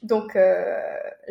[0.03, 0.37] donc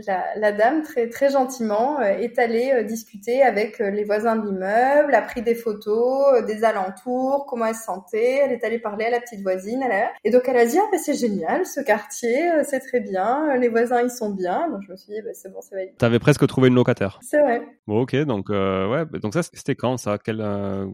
[0.07, 4.35] la, la dame très très gentiment euh, est allée euh, discuter avec euh, les voisins
[4.35, 8.79] de l'immeuble, a pris des photos des alentours, comment elle se sentait, elle est allée
[8.79, 11.13] parler à la petite voisine, elle a- et donc elle a dit ah ben c'est
[11.13, 15.13] génial ce quartier, c'est très bien, les voisins ils sont bien, donc je me suis
[15.13, 15.93] dit ben, c'est bon c'est validé.
[15.97, 17.19] T'avais presque trouvé une locataire.
[17.21, 17.61] C'est vrai.
[17.87, 20.17] Bon, ok, donc euh, ouais, bah, donc ça c'était quand ça?
[20.23, 20.85] Quel euh,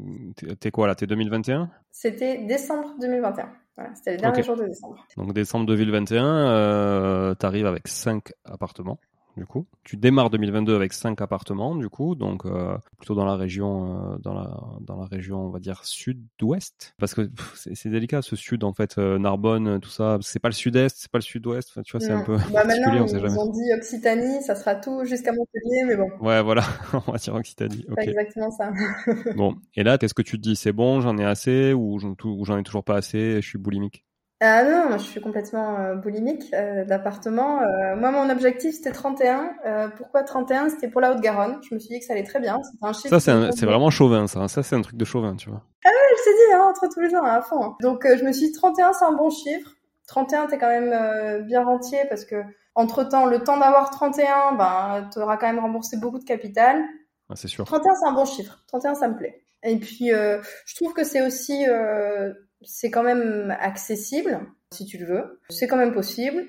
[0.59, 0.95] T'es quoi là?
[0.95, 3.49] T'es 2021 C'était décembre 2021.
[3.77, 4.45] Voilà, c'était les derniers Ok.
[4.45, 5.05] jours de décembre.
[5.17, 8.99] Donc décembre 2021, euh, t'arrives avec 5 appartements,
[9.37, 9.67] du coup.
[9.83, 14.17] Tu démarres 2022 avec 5 appartements, du coup, donc euh, plutôt dans la région, euh,
[14.19, 18.63] dans la dans la région, on va dire sud-ouest, parce que c'est délicat ce sud
[18.63, 20.17] en fait, euh, Narbonne, tout ça.
[20.21, 21.81] C'est pas le sud-est, c'est pas le sud-ouest.
[21.83, 23.37] Tu vois, c'est un peu Bah, particulier, maintenant on sait ils jamais.
[23.37, 26.63] ont dit Occitanie, ça sera tout jusqu'à Montpellier, mais bon, Ouais, voilà,
[27.07, 27.85] on va dire Occitanie.
[27.87, 27.95] c'est Ok.
[27.95, 28.71] pas exactement ça.
[29.33, 30.55] Bon, et là, qu'est-ce que tu te dis?
[30.55, 33.57] C'est bon, j'en ai assez ou j'en ou j'en ai toujours pas assez Je suis
[33.57, 34.04] boulimique?
[34.47, 37.61] Ah non, moi je suis complètement euh, boulimique euh, d'appartement.
[37.61, 39.49] Euh, moi mon objectif c'était 31.
[39.65, 41.57] Euh, pourquoi 31 C'était pour la Haute-Garonne.
[41.67, 42.59] Je me suis dit que ça allait très bien.
[42.81, 43.17] Un chiffre.
[43.19, 44.47] Ça, c'est vraiment chauvin, ça.
[44.47, 45.63] Ça, c'est un truc de chauvin, tu vois.
[45.83, 47.63] Je t'ai dit, hein, entre tous les gens, à fond.
[47.63, 47.75] hein.
[47.81, 49.71] Donc je me suis dit 31 c'est un bon chiffre.
[50.07, 52.35] 31 t'es quand même bien rentier parce que
[52.75, 56.77] entre temps, le temps d'avoir 31, ben t'auras quand même remboursé beaucoup de capital.
[57.29, 57.65] Ouais, c'est sûr.
[57.65, 58.63] 31 c'est un bon chiffre.
[58.67, 59.43] 31 ça me plaît.
[59.63, 61.65] Et puis je trouve que c'est aussi
[62.65, 64.41] c'est quand même accessible
[64.71, 65.41] si tu le veux.
[65.49, 66.43] C'est quand même possible.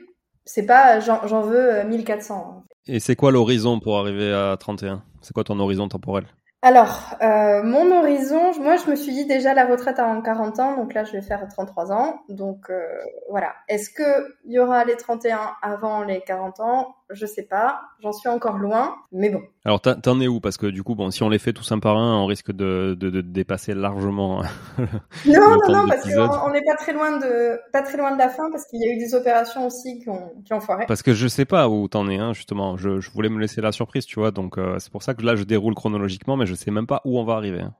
[0.44, 2.64] C'est pas j'en veux euh, 1400.
[2.86, 6.26] Et c'est quoi l'horizon pour arriver à 31 C'est quoi ton horizon temporel?
[6.62, 10.76] Alors, euh, mon horizon, moi je me suis dit déjà la retraite avant 40 ans,
[10.76, 12.20] donc là je vais faire 33 ans.
[12.28, 12.82] Donc euh,
[13.30, 13.54] voilà.
[13.68, 16.96] Est-ce que il y aura les 31 avant les 40 ans?
[17.10, 17.82] Je sais pas.
[18.00, 19.42] J'en suis encore loin, mais bon.
[19.66, 20.40] Alors, t'en- es où?
[20.40, 22.52] Parce que du coup, bon, si on les fait tous un par un, on risque
[22.52, 24.42] de, de, de dépasser largement.
[25.24, 28.12] Non, non, non, de parce qu'on on n'est pas très loin de pas très loin
[28.12, 30.60] de la fin, parce qu'il y a eu des opérations aussi qui ont qui ont
[30.60, 30.84] foiré.
[30.86, 32.76] Parce que je sais pas où t'en es, hein, justement.
[32.76, 34.30] Je, je voulais me laisser la surprise, tu vois.
[34.30, 37.00] Donc, euh, c'est pour ça que là, je déroule chronologiquement, mais je sais même pas
[37.04, 37.62] où on va arriver.
[37.62, 37.74] hein.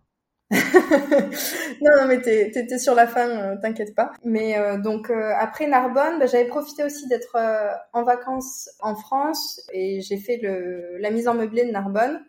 [0.53, 4.13] non, non, mais t'es, sur la fin, euh, t'inquiète pas.
[4.25, 8.95] Mais euh, donc euh, après Narbonne, bah, j'avais profité aussi d'être euh, en vacances en
[8.95, 12.25] France et j'ai fait le, la mise en meublé de Narbonne,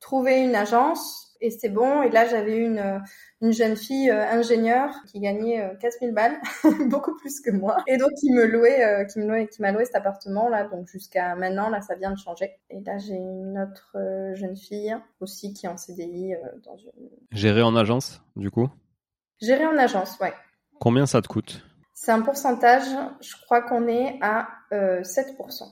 [0.00, 2.02] trouvé une agence et c'était bon.
[2.02, 2.98] Et là, j'avais une euh,
[3.40, 6.38] une jeune fille euh, ingénieure qui gagnait euh, 4000 balles,
[6.88, 9.72] beaucoup plus que moi, et donc qui me louait, euh, qui me louait, qui m'a
[9.72, 10.64] loué cet appartement là.
[10.64, 12.50] Donc jusqu'à maintenant, là, ça vient de changer.
[12.70, 13.96] Et là, j'ai une autre
[14.34, 16.34] jeune fille aussi qui est en CDI
[16.64, 18.68] dans une Gérer en agence, du coup?
[19.40, 20.32] Gérer en agence, ouais.
[20.80, 21.62] Combien ça te coûte?
[22.00, 22.86] C'est un pourcentage,
[23.20, 25.68] je crois qu'on est à euh, 7%.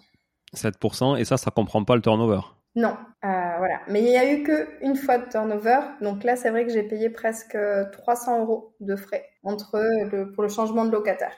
[0.55, 2.41] 7%, et ça, ça comprend pas le turnover?
[2.77, 3.81] Non, euh, voilà.
[3.89, 6.73] Mais il y a eu que une fois de turnover, donc là c'est vrai que
[6.73, 7.57] j'ai payé presque
[7.93, 11.33] 300 euros de frais pour le changement de locataire.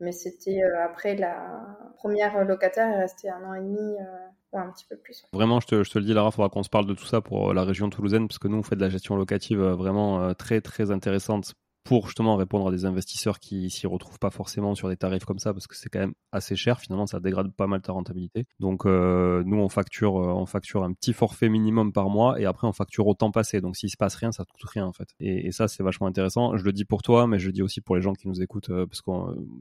[0.00, 4.58] Mais c'était euh, après la première locataire est restée un an et demi, euh, ou
[4.58, 5.22] un petit peu plus.
[5.34, 7.20] Vraiment, je te, je te le dis, Lara, faudra qu'on se parle de tout ça
[7.20, 10.62] pour la région toulousaine, parce que nous, on fait de la gestion locative vraiment très,
[10.62, 11.54] très intéressante
[11.84, 15.38] pour justement répondre à des investisseurs qui s'y retrouvent pas forcément sur des tarifs comme
[15.38, 18.46] ça parce que c'est quand même assez cher finalement ça dégrade pas mal ta rentabilité.
[18.60, 22.44] Donc euh, nous on facture euh, on facture un petit forfait minimum par mois et
[22.44, 23.60] après on facture au temps passé.
[23.60, 25.08] Donc s'il se passe rien ça coûte rien en fait.
[25.20, 26.56] Et, ça c'est vachement intéressant.
[26.56, 28.40] Je le dis pour toi mais je le dis aussi pour les gens qui nous
[28.40, 29.10] écoutent euh, parce que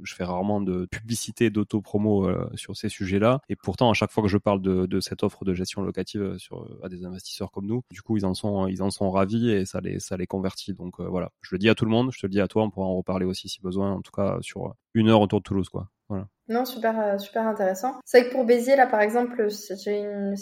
[0.04, 4.24] je fais rarement de publicité d'auto-promo sur ces sujets là et pourtant à chaque fois
[4.24, 7.66] que je parle de, de cette offre de gestion locative sur à des investisseurs comme
[7.66, 10.28] nous du coup ils en sont ils en sont ravis et ça les ça les
[10.28, 10.74] convertit.
[10.74, 11.32] Donc voilà.
[11.42, 12.88] Je le dis à tout le monde je te le dis à toi, on pourra
[12.88, 15.90] en reparler aussi si besoin, en tout cas sur une heure autour de Toulouse, quoi.
[16.12, 16.28] Voilà.
[16.50, 18.02] Non, super, euh, super intéressant.
[18.04, 19.86] C'est vrai que pour Béziers, là, par exemple, c'est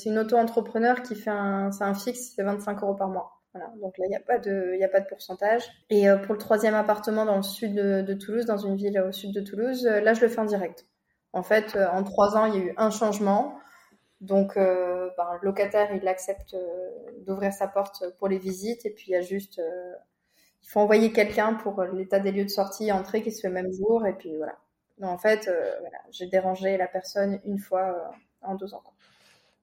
[0.06, 3.44] une, auto-entrepreneur qui fait un, un fixe, c'est 25 euros par mois.
[3.54, 5.64] Voilà, donc là, il n'y a, pas de, a pas de pourcentage.
[5.92, 9.12] Et euh, pour le troisième appartement dans le sud de, Toulouse, dans une ville au
[9.12, 10.88] sud de Toulouse, euh, là, je le fais en direct.
[11.34, 13.60] En fait, en trois ans, il y a eu un changement.
[14.20, 16.56] Donc, ben, le locataire, il accepte
[17.28, 18.84] d'ouvrir sa porte pour les visites.
[18.88, 19.62] Et puis, il y a juste
[20.64, 23.54] il faut envoyer quelqu'un pour l'état des lieux de sortie, entrée qui se fait le
[23.54, 24.56] même jour, et puis voilà.
[25.00, 28.84] Donc, en fait, euh, voilà, j'ai dérangé la personne une fois euh, en deux ans.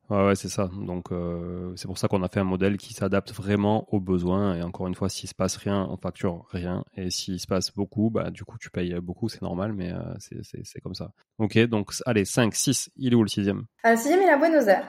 [0.09, 0.70] Ouais, ouais c'est ça.
[0.72, 4.57] Donc, euh, c'est pour ça qu'on a fait un modèle qui s'adapte vraiment aux besoins.
[4.57, 6.84] Et encore une fois, s'il se passe rien, on facture rien.
[6.97, 10.80] Et s'il se passe beaucoup, bah, du coup, tu payes beaucoup, c'est normal, mais c'est
[10.80, 11.11] comme ça.
[11.38, 13.64] Ok, donc, allez, 5, 6, il est où le sixième?
[13.84, 14.88] Le sixième, il est à Buenos Aires.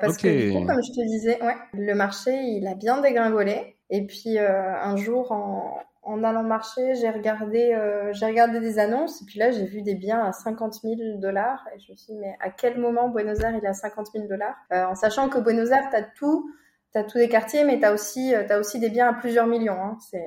[0.00, 3.75] parce que, du coup, comme je te disais, ouais, le marché, il a bien dégringolé.
[3.90, 8.78] Et puis euh, un jour, en, en, allant marcher, j'ai regardé, euh, j'ai regardé des
[8.78, 9.22] annonces.
[9.22, 11.66] Et puis là, j'ai vu des biens à 50 000 dollars.
[11.74, 14.08] Et je me suis dit, mais à quel moment Buenos Aires il est à 50
[14.12, 14.56] 000 dollars?
[14.72, 16.50] Euh, En sachant que Buenos Aires, t'as tout,
[16.92, 19.80] t'as tous des quartiers, mais t'as aussi, t'as aussi des biens à plusieurs millions.
[19.80, 19.98] Hein.
[20.00, 20.26] C'est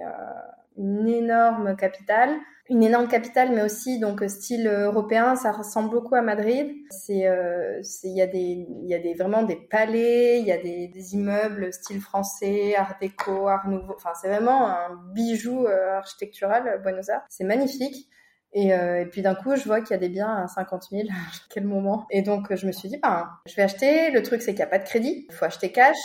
[0.77, 2.35] une énorme capitale
[2.69, 5.35] une énorme capitale, mais aussi donc style européen.
[5.35, 6.71] Ça ressemble beaucoup à Madrid.
[6.89, 10.51] C'est, euh, il y a des, il y a des vraiment des palais, il y
[10.51, 13.93] a des, des, immeubles style français, Art déco, Art nouveau.
[13.95, 17.23] Enfin, c'est vraiment un bijou euh, architectural, Buenos Aires.
[17.29, 18.09] C'est magnifique.
[18.53, 21.03] Et, euh, puis d'un coup, je vois qu'il y a des biens à 50 000.
[21.49, 24.11] Quel moment Et donc, je me suis dit, ben, je vais acheter.
[24.11, 25.25] Le truc, c'est qu'il n'y a pas de crédit.
[25.29, 25.97] Il faut acheter cash.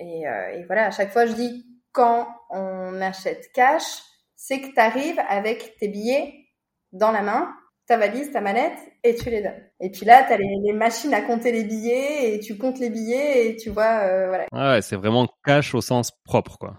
[0.00, 4.02] Euh, et voilà, à chaque fois, je dis, quand on achète cash,
[4.44, 6.48] c'est que tu arrives avec tes billets
[6.92, 7.54] dans la main,
[7.86, 9.62] ta valise, ta manette, et tu les donnes.
[9.78, 12.90] Et puis là, tu as les, machines à compter les billets, et tu comptes les
[12.90, 14.46] billets, et tu vois, euh, voilà.
[14.74, 16.76] ouais, c'est vraiment cash au sens propre, quoi.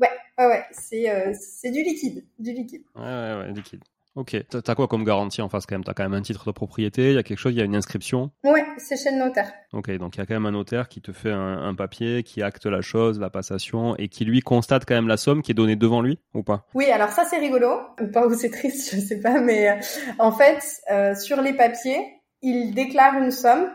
[0.00, 2.82] Ouais, ouais, ouais, c'est, euh, c'est du liquide, du liquide.
[2.96, 3.84] Ouais, ouais, ouais, liquide.
[4.16, 4.36] Ok.
[4.48, 5.84] T'as quoi comme garantie en face quand même?
[5.84, 7.64] T'as quand même un titre de propriété, il y a quelque chose, il y a
[7.64, 8.30] une inscription?
[8.44, 9.52] Ouais, c'est chez le notaire.
[9.72, 12.42] Ok, donc il y a quand même un notaire qui te fait un, papier, qui
[12.42, 15.54] acte la chose, la passation, et qui lui constate quand même la somme qui est
[15.54, 16.66] donnée devant lui, ou pas?
[16.74, 17.80] Oui, alors ça c'est rigolo,
[18.12, 19.80] pas ou c'est triste, je sais pas, mais euh,
[20.18, 20.62] en fait,
[20.92, 22.00] euh, sur les papiers,
[22.40, 23.68] il déclare une somme,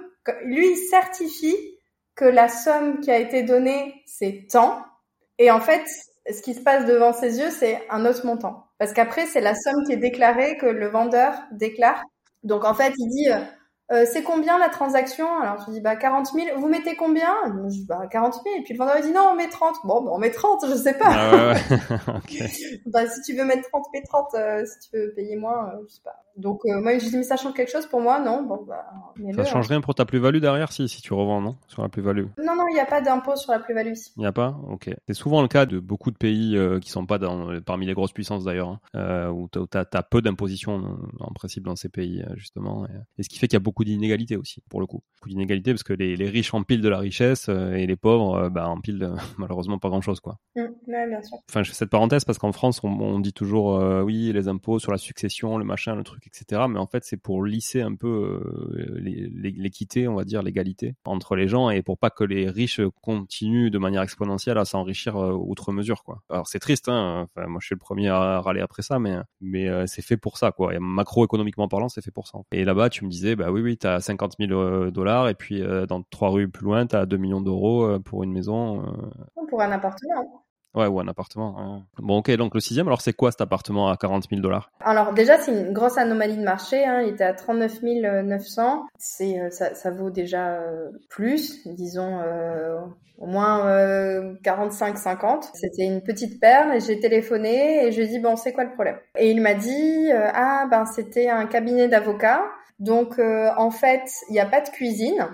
[0.46, 1.58] lui il certifie
[2.16, 4.86] que la somme qui a été donnée c'est tant,
[5.38, 5.86] et en fait,
[6.32, 8.68] ce qui se passe devant ses yeux, c'est un autre montant.
[8.78, 12.02] Parce qu'après, c'est la somme qui est déclarée que le vendeur déclare.
[12.44, 13.30] Donc en fait, il dit
[13.92, 15.28] euh, euh, c'est combien la transaction?
[15.42, 16.60] Alors je dis bah 40 000.
[16.60, 17.34] Vous mettez combien?
[17.66, 18.46] Je dis bah 40 000.
[18.58, 19.78] Et puis le vendeur il dit non, on met 30.
[19.84, 21.10] Bon, bah, on met 30, je sais pas.
[21.10, 21.54] Ah
[22.86, 24.28] bah, si tu veux mettre 30, mets 30.
[24.36, 26.24] Euh, si tu veux payer moins, je sais pas.
[26.40, 28.20] Donc euh, moi je dis mais ça change quelque chose pour moi?
[28.20, 28.86] Non bon bah
[29.36, 31.58] ça change rien pour ta plus-value derrière si si tu revends non?
[31.68, 32.26] Sur la plus-value.
[32.38, 34.58] Non non il n'y a pas d'impôt sur la plus-value il n'y a pas?
[34.70, 34.90] Ok.
[35.08, 37.94] C'est souvent le cas de beaucoup de pays euh, qui sont pas dans parmi les
[37.94, 42.22] grosses puissances d'ailleurs hein, euh, où tu as, peu d'imposition en principe dans ces pays
[42.22, 42.88] euh, justement.
[43.18, 45.04] Et, ce qui fait qu'il y a beaucoup d'inégalités aussi pour le coup.
[45.18, 49.14] Beaucoup d'inégalités parce que les, riches empilent de la richesse et les pauvres bah empilent
[49.38, 50.38] malheureusement pas grand chose quoi.
[50.56, 51.38] Mmh, ouais, bien sûr.
[51.50, 54.80] enfin je fais cette parenthèse parce qu'en France on, on dit toujours oui les impôts
[54.80, 56.62] sur la succession le machin le truc etc.
[56.70, 61.36] Mais en fait, c'est pour lisser un peu euh, l'équité, on va dire, l'égalité entre
[61.36, 65.34] les gens et pour pas que les riches continuent de manière exponentielle à s'enrichir euh,
[65.34, 66.22] outre mesure, quoi.
[66.30, 67.24] Alors c'est triste, hein.
[67.24, 70.18] Enfin, moi, je suis le premier à râler après ça, mais mais euh, c'est fait
[70.18, 70.74] pour ça, quoi.
[70.74, 72.40] Et macroéconomiquement parlant, c'est fait pour ça.
[72.52, 76.02] Et là-bas, tu me disais, bah oui, oui, t'as 50 000 dollars et puis dans
[76.04, 78.84] trois rues plus loin, t'as 2 millions d'euros pour une maison.
[79.50, 80.44] Pour un appartement.
[80.76, 81.82] Ouais, ou un appartement.
[81.98, 84.72] Bon, ok, donc le sixième, alors c'est quoi cet appartement à 40 000 dollars?
[84.82, 86.86] Alors déjà, c'est une grosse anomalie de marché.
[86.86, 87.02] Hein.
[87.02, 88.86] Il était à 39 900.
[88.98, 92.78] C'est, euh, ça, ça, vaut déjà euh, plus, disons euh,
[93.18, 93.66] au moins
[94.44, 95.50] 45-50.
[95.56, 98.64] C'était une petite perle et j'ai téléphoné et je lui ai dit, bon, c'est quoi
[98.64, 98.98] le problème?
[99.18, 102.44] Et il m'a dit, ah ben c'était un cabinet d'avocats.
[102.78, 105.28] Donc en fait, il n'y a pas de cuisine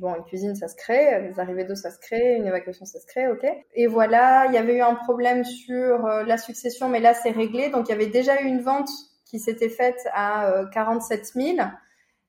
[0.00, 2.98] bon, une cuisine, ça se crée, les arrivées d'eau, ça se crée, une évacuation, ça
[2.98, 3.46] se crée, ok.
[3.74, 7.30] Et voilà, il y avait eu un problème sur euh, la succession, mais là, c'est
[7.30, 7.70] réglé.
[7.70, 8.90] Donc, il y avait déjà eu une vente
[9.24, 11.58] qui s'était faite à 47 euh, 000.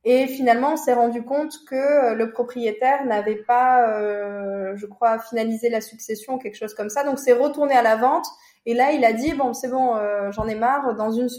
[0.03, 5.81] Et finalement, on s'est rendu compte que le propriétaire n'avait pas, je crois, finalisé la
[5.81, 7.03] succession, quelque chose comme ça.
[7.03, 8.25] Donc, c'est retourné à la vente.
[8.67, 10.93] Et là, il a dit bon, c'est bon, euh, j'en ai marre.
[10.95, 11.29] Dans une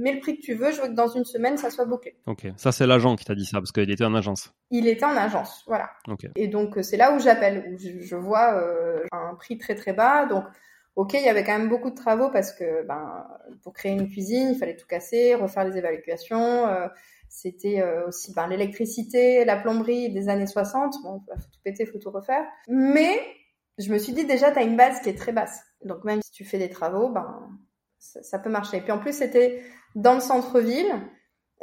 [0.00, 0.72] mets le prix que tu veux.
[0.72, 2.16] Je veux que dans une semaine, ça soit bouclé.
[2.26, 4.54] Ok, ça c'est l'agent qui t'a dit ça parce qu'il était en agence.
[4.70, 5.90] Il était en agence, voilà.
[6.08, 6.26] Ok.
[6.34, 10.24] Et donc c'est là où j'appelle, où je, vois euh, un prix très très bas.
[10.24, 10.44] Donc
[10.96, 13.26] ok, il y avait quand même beaucoup de travaux parce que ben
[13.62, 16.68] pour créer une cuisine, il fallait tout casser, refaire les évaluations.
[16.68, 16.88] Euh,
[17.42, 20.94] c'était aussi ben, l'électricité, la plomberie des années 60.
[21.02, 22.44] Bon, faut tout péter, faut tout refaire.
[22.68, 23.20] Mais
[23.78, 25.62] je me suis dit déjà, tu as une base qui est très basse.
[25.84, 27.48] Donc même si tu fais des travaux, ben
[27.98, 28.78] ça, peut marcher.
[28.78, 29.62] Et puis en plus, c'était
[29.94, 30.92] dans le centre-ville.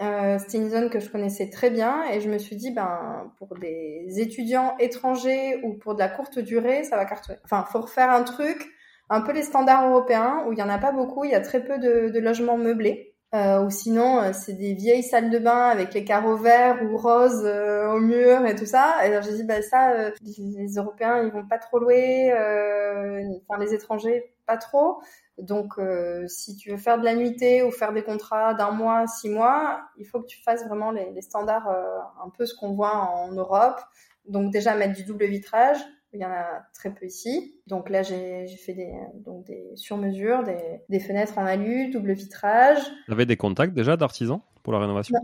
[0.01, 3.33] Euh, c'était une zone que je connaissais très bien et je me suis dit, ben
[3.37, 7.39] pour des étudiants étrangers ou pour de la courte durée, ça va cartonner.
[7.45, 8.65] Enfin, faut refaire un truc
[9.09, 11.39] un peu les standards européens où il y en a pas beaucoup, il y a
[11.39, 13.14] très peu de logements meublés.
[13.33, 16.95] Euh, ou sinon, euh, c'est des vieilles salles de bain avec les carreaux verts ou
[16.95, 18.95] roses euh, au mur et tout ça.
[19.03, 23.73] Et alors j'ai dit, bah ça, les Européens, ils vont pas trop louer, enfin les
[23.73, 25.01] étrangers, pas trop.
[25.37, 25.73] Donc,
[26.27, 29.81] si tu veux faire de la nuitée ou faire des contrats d'un mois, six mois,
[29.97, 33.31] il faut que tu fasses vraiment les, les standards, un peu ce qu'on voit en
[33.33, 33.81] Europe.
[34.27, 35.77] Donc déjà mettre du double vitrage,
[36.15, 37.59] il y en a très peu ici.
[37.67, 38.93] Donc là, j'ai fait des,
[39.23, 42.79] donc des sur-mesures, des, des, fenêtres en alu, double vitrage.
[43.07, 45.15] Vous avez des contacts déjà d'artisans pour la rénovation?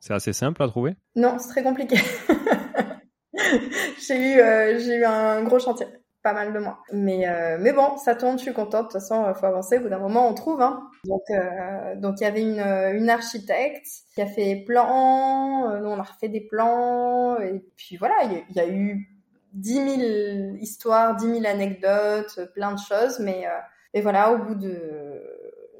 [0.00, 0.94] C'est assez simple à trouver?
[1.16, 1.96] Non, c'est très compliqué.
[4.06, 5.86] j'ai eu, euh, eu un gros chantier,
[6.22, 6.80] pas mal de mois.
[6.92, 8.88] Mais, euh, mais bon, ça tourne, je suis contente.
[8.88, 9.78] De toute façon, il faut avancer.
[9.78, 10.60] Au bout d'un moment, on trouve.
[10.60, 10.82] Hein.
[11.04, 15.80] Donc, euh, donc il y avait une, une architecte qui a fait plans.
[15.80, 17.40] nous, on a refait des plans.
[17.40, 19.13] Et puis voilà, il y, a eu
[19.54, 23.18] 10 000 histoires, 10 000 anecdotes, plein de choses.
[23.20, 23.46] Mais
[23.94, 25.22] et euh, voilà, au bout de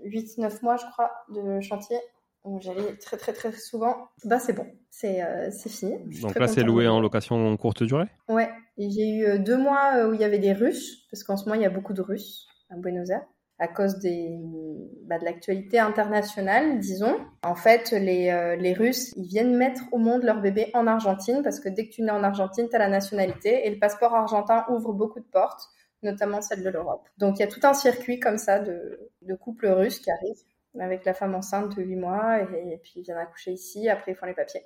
[0.04, 1.98] 8-9 mois, je crois, de chantier,
[2.44, 5.98] où j'allais très très très souvent, bah c'est bon, c'est euh, fini.
[6.20, 8.08] Donc là, c'est loué en location courte durée?
[8.28, 11.44] Ouais, j'ai eu euh, deux mois où il y avait des Russes, parce qu'en ce
[11.44, 13.26] moment, il y a beaucoup de Russes à Buenos Aires
[13.59, 14.36] à cause des,
[15.05, 17.16] bah, de l'actualité internationale, disons.
[17.42, 21.42] En fait, les, euh, les Russes, ils viennent mettre au monde leur bébé en Argentine
[21.42, 24.14] parce que dès que tu nais en Argentine, tu as la nationalité et le passeport
[24.14, 25.68] argentin ouvre beaucoup de portes,
[26.02, 27.09] notamment celle de l'Europe.
[27.18, 30.42] Donc il y a tout un circuit comme ça de, de couples russes qui arrivent
[30.80, 34.14] avec la femme enceinte de 8 mois et, puis ils viennent accoucher ici, après ils
[34.16, 34.62] font les papiers.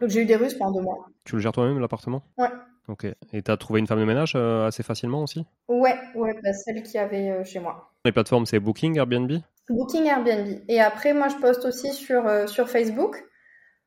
[0.00, 1.06] Donc j'ai eu des Russes pendant deux mois.
[1.24, 2.22] Tu le gères toi-même l'appartement?
[2.36, 2.48] Ouais.
[2.88, 3.06] Ok.
[3.32, 5.46] Et t'as trouvé une femme de ménage euh, assez facilement aussi?
[5.68, 7.92] Ouais, ouais, bah, celle qui avait euh, chez moi.
[8.04, 9.32] Les plateformes, c'est Booking, Airbnb?
[9.68, 10.60] Booking, Airbnb.
[10.68, 13.24] Et après, moi, je poste aussi sur, euh, sur Facebook,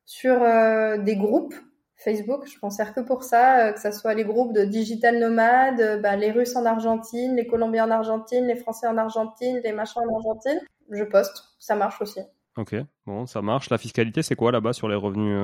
[0.06, 1.56] sur des groupes
[1.98, 2.46] Facebook.
[2.48, 6.16] Je m'en sers que pour ça, que ce soit les groupes de digital nomades, bah,
[6.16, 10.16] les Russes en Argentine, les Colombiens en Argentine, les Français en Argentine, les machins en
[10.16, 10.60] Argentine.
[10.91, 12.22] Je poste, ça marche aussi.
[12.56, 12.76] Ok,
[13.06, 13.70] bon, ça marche.
[13.70, 15.38] La fiscalité, c'est quoi là-bas sur les revenus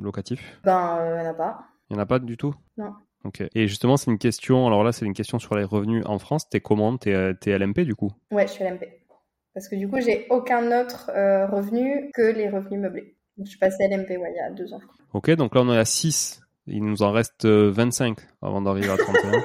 [0.00, 0.60] locatifs?
[0.62, 1.58] Ben, il n'y en a pas.
[1.90, 2.54] Il n'y en a pas du tout?
[2.76, 2.92] Non.
[3.24, 3.42] Ok.
[3.54, 4.66] Et justement, c'est une question.
[4.66, 6.48] Alors là, c'est une question sur les revenus en France.
[6.48, 6.96] T'es comment?
[6.96, 8.12] T'es euh, es LMP du coup?
[8.30, 8.84] Ouais, je suis LMP.
[9.54, 13.16] Parce que du coup, j'ai aucun autre euh, revenu que les revenus meublés.
[13.36, 14.80] Donc, je suis passée LMP ouais, il y a deux ans.
[15.14, 16.40] Ok, donc là, on est à 6.
[16.66, 19.32] Il nous en reste 25 euh, avant d'arriver à 31.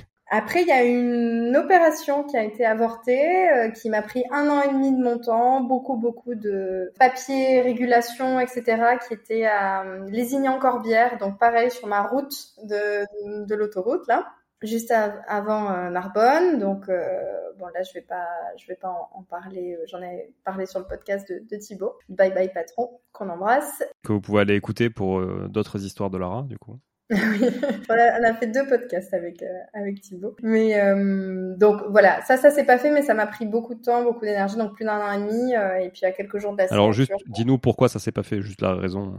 [0.32, 4.48] Après, il y a une opération qui a été avortée, euh, qui m'a pris un
[4.48, 9.82] an et demi de mon temps, beaucoup, beaucoup de papiers, régulations, etc., qui étaient à
[9.82, 14.28] euh, Lézignan-Corbière, donc pareil sur ma route de, l'autoroute, là,
[14.62, 14.92] juste
[15.26, 16.60] avant euh, Narbonne.
[16.60, 20.78] Donc, bon, là, je vais pas, je vais pas en, parler, j'en ai parlé sur
[20.78, 21.96] le podcast de, de Thibaut.
[22.08, 23.82] Bye bye patron, qu'on embrasse.
[24.04, 26.78] Que vous pouvez aller écouter pour d'autres histoires de Lara, du coup.
[27.88, 30.36] on, a, fait deux podcasts avec euh, avec Thibaut.
[30.42, 33.82] Mais euh, donc voilà, ça ça s'est pas fait, mais ça m'a pris beaucoup de
[33.82, 36.52] temps, beaucoup d'énergie, donc plus d'un an et demi, euh, et puis à quelques jours
[36.52, 39.16] de la Alors juste, dis-nous pourquoi ça s'est pas fait, juste la raison.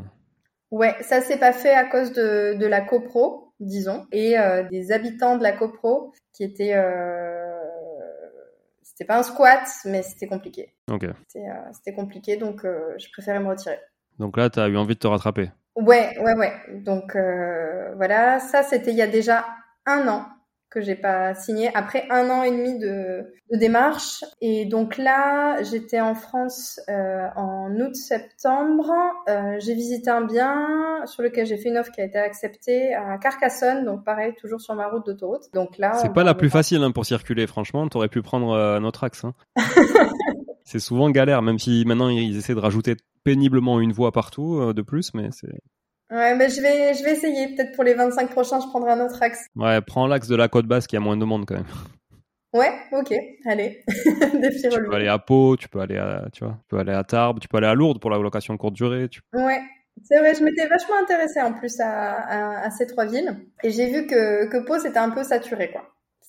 [0.72, 4.36] Ouais, ça s'est pas fait à cause de de la copro, disons, et
[4.70, 6.76] des habitants de la copro qui étaient
[8.84, 10.74] c'était pas un squat, mais c'était compliqué.
[10.90, 11.08] Ok.
[11.28, 13.80] C'était compliqué, donc je préférais me retirer.
[14.18, 15.50] Donc là, tu as eu envie de te rattraper.
[15.76, 16.54] Ouais, ouais, ouais.
[16.84, 19.46] Donc euh, voilà, ça c'était il y a déjà
[19.86, 20.26] un an
[20.72, 21.70] que j'ai pas signé.
[21.76, 24.24] Après un an et demi de, de démarche.
[24.40, 28.90] Et donc là j'étais en France euh, en août septembre.
[29.28, 32.94] Euh, j'ai visité un bien sur lequel j'ai fait une offre qui a été acceptée
[32.94, 33.86] à Carcassonne.
[33.86, 35.44] Donc pareil toujours sur ma route d'autoroute.
[35.54, 37.48] Donc là c'est pas la plus facile hein, pour circuler.
[37.48, 39.34] Franchement t'aurais pu prendre euh, notre axe hein.
[40.72, 44.74] c'est souvent galère même si maintenant ils essaient de rajouter péniblement une voie partout euh,
[44.74, 45.60] de plus, mais c'est.
[46.10, 47.56] Ouais, mais je vais, je vais essayer.
[47.56, 49.46] Peut-être pour les 25 prochains, je prendrai un autre axe.
[49.56, 51.66] Ouais, prends l'axe de la côte basse qui a moins de monde quand même.
[52.54, 53.14] Ouais, ok,
[53.46, 53.84] allez.
[53.88, 56.92] Défi tu peux aller à Pau, tu peux aller à, tu vois, tu peux aller
[56.92, 59.08] à Tarbes, tu peux aller à Lourdes pour la location courte durée.
[59.08, 59.22] Tu...
[59.34, 59.62] Ouais,
[60.04, 63.72] c'est vrai, je m'étais vachement intéressée en plus à, à, à ces trois villes et
[63.72, 65.84] j'ai vu que, que Pau c'était un peu saturé quoi.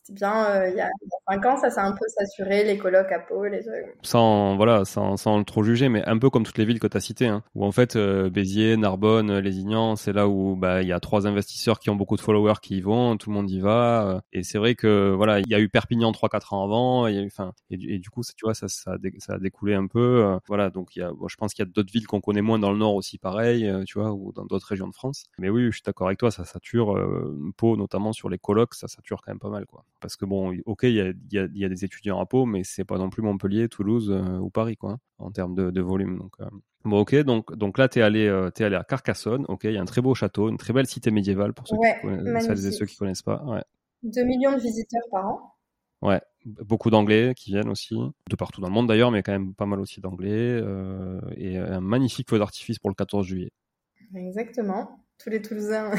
[0.05, 0.88] C'était bien, euh, il y a
[1.30, 3.62] 5 ans, ça s'est un peu saturé, les colocs à Pau, les
[4.03, 6.96] Sans, voilà, sans, sans trop juger, mais un peu comme toutes les villes que tu
[6.96, 10.82] as citées, hein, où en fait, euh, Béziers, Narbonne, euh, Lézignan, c'est là où bah
[10.82, 13.36] il y a trois investisseurs qui ont beaucoup de followers qui y vont, tout le
[13.36, 14.22] monde y va.
[14.32, 17.53] et c'est vrai que voilà, il y a eu Perpignan 3-4 ans avant, eu, enfin,
[17.70, 20.36] et, du coup, tu vois, ça, ça, a, ça découlé un peu.
[20.48, 22.96] voilà, donc je pense qu'il y a d'autres villes qu'on connaît moins dans le nord
[22.96, 25.26] aussi, pareil, tu vois, ou dans d'autres régions de France.
[25.38, 26.98] Mais oui, je suis d'accord avec toi, ça sature.
[27.57, 29.84] Pau, notamment sur les colocs, ça sature quand même pas mal, quoi.
[30.03, 32.44] Parce que bon, ok, il y a, y, a, y a, des étudiants à Pau,
[32.44, 35.70] mais c'est pas non plus Montpellier, Toulouse euh, ou Paris, quoi, hein, en termes de,
[35.70, 36.18] de, volume.
[36.18, 36.46] Donc, euh.
[36.84, 39.74] bon, ok, donc, donc là, tu es, allé, euh, es allé à Carcassonne, ok, il
[39.74, 42.46] y a un très beau château, une très belle cité médiévale pour ceux, qui connaissent,
[42.46, 43.42] celles et ceux qui connaissent pas.
[43.44, 43.62] Ouais.
[44.03, 45.55] 2 millions de visiteurs par an.
[46.03, 47.94] Ouais, beaucoup d'anglais qui viennent aussi,
[48.28, 50.61] de partout dans le monde d'ailleurs, mais quand même pas mal aussi d'anglais,
[51.36, 53.53] et un magnifique feu d'artifice pour le 14 juillet.
[54.16, 55.90] Exactement tous les Toulousains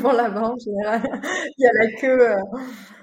[0.00, 1.02] vont là-bas en général.
[1.58, 2.30] il y a la queue.
[2.30, 2.36] Euh.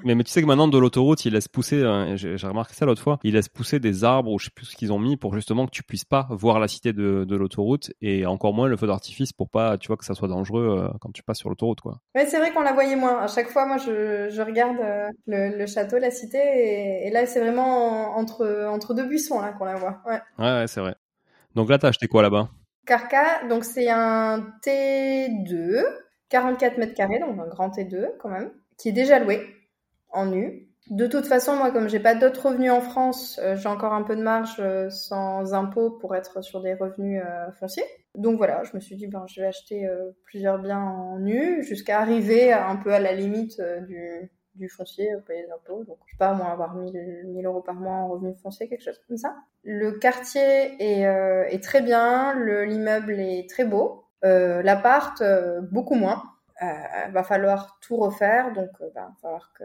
[0.03, 2.85] Mais, mais, tu sais que maintenant de l'autoroute, ils laissent pousser, euh, j'ai remarqué ça
[2.85, 5.15] l'autre fois, ils laissent pousser des arbres ou je sais plus ce qu'ils ont mis
[5.15, 8.67] pour justement que tu puisses pas voir la cité de, de l'autoroute et encore moins
[8.67, 11.37] le feu d'artifice pour pas, tu vois, que ça soit dangereux euh, quand tu passes
[11.37, 11.99] sur l'autoroute, quoi.
[12.15, 13.19] Ouais, c'est vrai qu'on la voyait moins.
[13.19, 14.77] À chaque fois, moi, je, je regarde
[15.27, 19.53] le, le, château, la cité et, et là, c'est vraiment entre, entre deux buissons là
[19.53, 20.01] qu'on la voit.
[20.05, 20.95] Ouais, ouais, ouais c'est vrai.
[21.55, 22.49] Donc là, t'as acheté quoi là-bas?
[22.85, 25.83] Carca, donc c'est un T2,
[26.29, 29.45] 44 mètres carrés, donc un grand T2 quand même, qui est déjà loué
[30.09, 30.67] en nu.
[30.89, 34.01] De toute façon, moi, comme j'ai pas d'autres revenus en France, euh, j'ai encore un
[34.03, 37.85] peu de marge euh, sans impôt pour être sur des revenus euh, fonciers.
[38.15, 39.89] Donc voilà, je me suis dit, ben, je vais acheter
[40.25, 45.43] plusieurs biens en nu jusqu'à arriver un peu à la limite du, du foncier, payer
[45.43, 45.83] des impôts.
[45.85, 48.83] Donc, je sais pas, moi, avoir 1000, 1000 euros par mois en revenu foncier, quelque
[48.83, 49.35] chose comme ça.
[49.63, 52.33] Le quartier est, euh, est très bien,
[52.65, 56.23] l'immeuble est très beau, euh, l'appart, euh, beaucoup moins.
[57.11, 59.63] Va falloir tout refaire, donc il va falloir que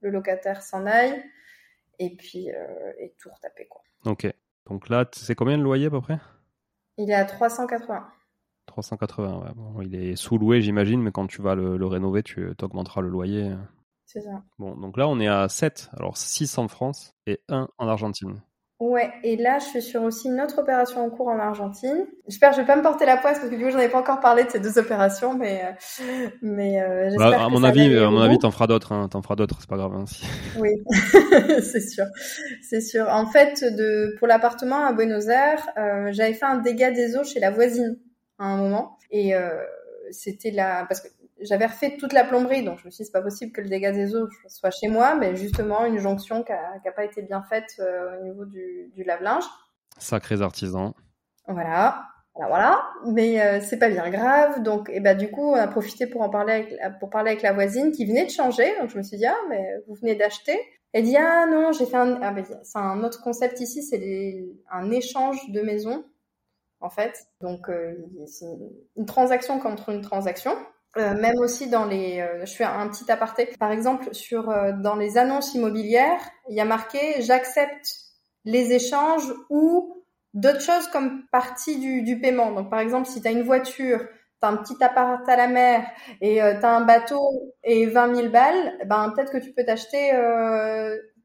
[0.00, 1.22] le locataire s'en aille
[1.98, 3.82] et puis et tout retaper, quoi.
[4.06, 4.32] Ok.
[4.64, 6.18] Donc là, c'est combien le loyer à peu près?
[6.96, 8.08] Il est à 380.
[8.64, 9.50] 380, ouais.
[9.54, 13.08] Bon, il est sous-loué, j'imagine, mais quand tu vas le, le rénover, tu augmenteras le
[13.10, 13.52] loyer.
[14.12, 14.42] C'est ça.
[14.58, 15.90] Bon, donc là, on est à 7.
[15.96, 18.42] Alors, 6 en France et 1 en Argentine.
[18.78, 22.04] Ouais, et là, je suis sur aussi une autre opération en cours en Argentine.
[22.26, 23.88] J'espère que je vais pas me porter la poisse parce que du coup, j'en ai
[23.88, 27.62] pas encore parlé de ces deux opérations, mais euh, mais euh, j'espère bah, à, mon
[27.62, 28.90] avis, à mon avis, t'en feras d'autres.
[28.90, 29.94] Hein, t'en feras d'autres, c'est pas grave.
[29.94, 30.04] Hein,
[30.58, 30.70] Oui,
[31.62, 32.06] c'est sûr,
[32.60, 33.06] c'est sûr.
[33.08, 37.24] En fait, de pour l'appartement à Buenos Aires, euh, j'avais fait un dégât des eaux
[37.24, 37.96] chez la voisine
[38.40, 39.32] à un moment, et
[40.10, 41.08] c'était là parce que
[41.44, 43.68] j'avais refait toute la plomberie, donc je me suis dit c'est pas possible que le
[43.68, 47.42] dégât des eaux soit chez moi, mais justement une jonction qui a, pas été bien
[47.42, 49.44] faite euh, au niveau du, du lave-linge.
[49.98, 50.92] Sacrés artisans.
[51.46, 52.88] Voilà, voilà, voilà.
[53.06, 56.22] Mais euh, c'est pas bien grave, donc et ben du coup on a profité pour
[56.22, 59.02] en parler avec, pour parler avec la voisine qui venait de changer, donc je me
[59.02, 60.58] suis dit ah mais vous venez d'acheter.
[60.92, 64.44] Elle dit ah non j'ai fait un, ah, ben, c'est un autre concept ici, c'est
[64.70, 66.04] un échange de maisons
[66.82, 67.94] en fait, donc euh,
[68.26, 68.46] c'est
[68.96, 70.52] une transaction contre une transaction.
[70.98, 73.46] Euh, même aussi dans les, euh, je fais un petit aparté.
[73.58, 76.20] Par exemple, sur euh, dans les annonces immobilières,
[76.50, 77.96] il y a marqué j'accepte
[78.44, 82.52] les échanges ou d'autres choses comme partie du, du paiement.
[82.52, 85.46] Donc par exemple, si tu as une voiture, tu as un petit appart à la
[85.46, 85.86] mer
[86.20, 90.10] et tu as un bateau et 20 000 balles, ben peut-être que tu peux t'acheter.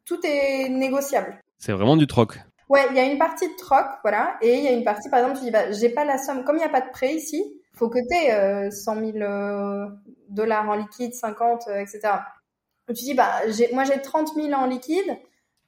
[0.05, 1.41] tout est négociable.
[1.57, 2.39] C'est vraiment du troc.
[2.70, 5.09] Ouais, il y a une partie de troc, voilà, et il y a une partie,
[5.09, 6.89] par exemple, tu dis, bah, j'ai pas la somme, comme il n'y a pas de
[6.89, 7.41] prêt ici,
[7.78, 9.17] faut que tu aies 100 000
[10.30, 12.01] dollars en liquide, 50, euh, etc.
[12.88, 13.32] tu dis, bah,
[13.73, 15.17] moi j'ai 30 000 en liquide,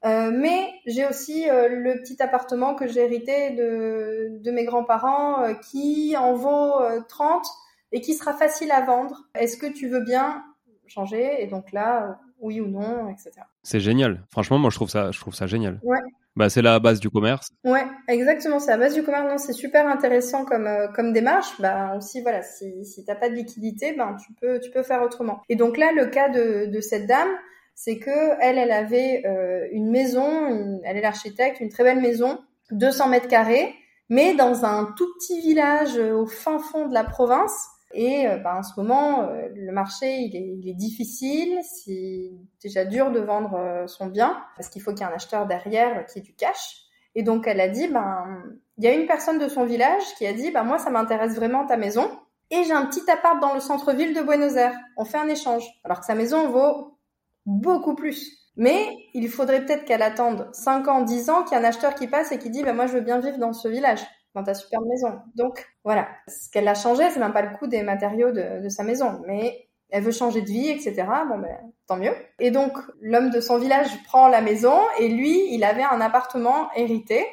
[0.05, 5.53] euh, mais j'ai aussi euh, le petit appartement que j'ai hérité de, de mes grands-parents
[5.69, 7.45] qui en vaut 30
[7.91, 9.27] et qui sera facile à vendre.
[9.35, 10.43] Est-ce que tu veux bien
[10.87, 11.43] changer?
[11.43, 13.31] Et donc là, oui ou non, etc.
[13.63, 14.23] C'est génial.
[14.31, 15.79] Franchement, moi je trouve ça, je trouve ça génial.
[15.83, 15.99] Ouais.
[16.35, 17.49] Bah, c'est la base du commerce.
[17.63, 19.29] Ouais, exactement, c'est la base du commerce.
[19.29, 21.59] Non, c'est super intéressant comme euh, comme démarche.
[21.59, 25.01] Bah aussi voilà, si si t'as pas de liquidité, ben tu peux tu peux faire
[25.01, 25.41] autrement.
[25.49, 27.29] Et donc là, le cas de de cette dame,
[27.75, 32.39] c'est que elle elle avait euh, une maison, elle est l'architecte, une très belle maison,
[32.71, 33.73] 200 mètres carrés,
[34.09, 38.37] mais dans un tout petit village euh, au fin fond de la province et euh,
[38.37, 41.59] bah, en ce moment, euh, le marché, il est, il est difficile.
[41.63, 42.31] C'est
[42.61, 45.47] déjà dur de vendre euh, son bien parce qu'il faut qu'il y ait un acheteur
[45.47, 46.83] derrière qui ait du cash.
[47.15, 48.43] Et donc, elle a dit, ben,
[48.77, 51.35] il y a une personne de son village qui a dit, ben, moi, ça m'intéresse
[51.35, 52.09] vraiment ta maison.
[52.51, 54.77] Et j'ai un petit appart dans le centre-ville de Buenos Aires.
[54.95, 55.63] On fait un échange.
[55.83, 56.97] Alors que sa maison vaut
[57.45, 58.37] beaucoup plus.
[58.55, 61.95] Mais il faudrait peut-être qu'elle attende 5 ans, 10 ans qu'il y ait un acheteur
[61.95, 64.01] qui passe et qui dit bah, Moi, je veux bien vivre dans ce village,
[64.35, 65.19] dans ta superbe maison.
[65.35, 66.07] Donc, voilà.
[66.27, 69.21] Ce qu'elle a changé, c'est même pas le coût des matériaux de, de sa maison.
[69.25, 71.05] Mais elle veut changer de vie, etc.
[71.27, 71.57] Bon, ben,
[71.87, 72.13] tant mieux.
[72.39, 76.69] Et donc, l'homme de son village prend la maison et lui, il avait un appartement
[76.75, 77.25] hérité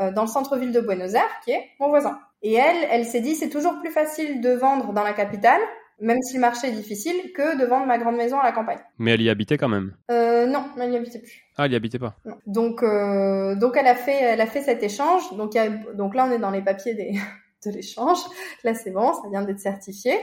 [0.00, 2.18] euh, dans le centre-ville de Buenos Aires, qui est mon voisin.
[2.42, 5.60] Et elle, elle s'est dit, c'est toujours plus facile de vendre dans la capitale,
[6.02, 8.80] même si le marché est difficile, que de vendre ma grande maison à la campagne.
[8.98, 11.44] Mais elle y habitait quand même euh, Non, elle n'y habitait plus.
[11.56, 12.36] Ah, elle y habitait pas non.
[12.46, 15.34] Donc, euh, donc elle a fait, elle a fait cet échange.
[15.36, 17.12] Donc, a, donc là, on est dans les papiers des,
[17.66, 18.18] de l'échange.
[18.64, 20.14] Là, c'est bon, ça vient d'être certifié.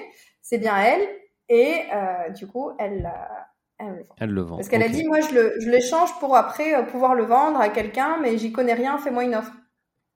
[0.42, 1.08] C'est bien elle.
[1.48, 3.10] Et euh, du coup, elle,
[3.80, 4.16] elle le vend.
[4.20, 4.56] Elle le vend.
[4.58, 7.70] Parce qu'elle a dit, moi, je le, je l'échange pour après pouvoir le vendre à
[7.70, 9.54] quelqu'un, mais j'y connais rien, fais-moi une offre.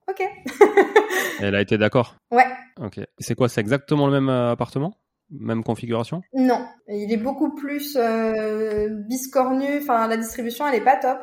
[0.10, 0.22] Ok.
[1.40, 2.46] Elle a été d'accord Ouais.
[2.82, 3.00] Ok.
[3.20, 4.94] C'est quoi C'est exactement le même appartement?
[5.40, 6.22] Même configuration?
[6.34, 9.80] Non, il est beaucoup plus euh, biscornu.
[9.80, 11.20] Enfin, la distribution, elle est pas top.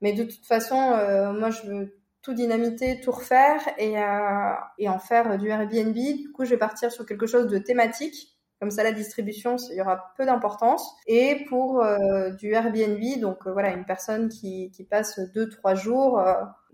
[0.00, 4.88] Mais de toute façon, euh, moi, je veux tout dynamiter, tout refaire et, euh, et
[4.88, 5.94] en faire du Airbnb.
[5.94, 8.38] Du coup, je vais partir sur quelque chose de thématique.
[8.60, 10.84] Comme ça, la distribution, il y aura peu d'importance.
[11.06, 16.22] Et pour euh, du Airbnb, donc voilà, une personne qui, qui passe deux, trois jours,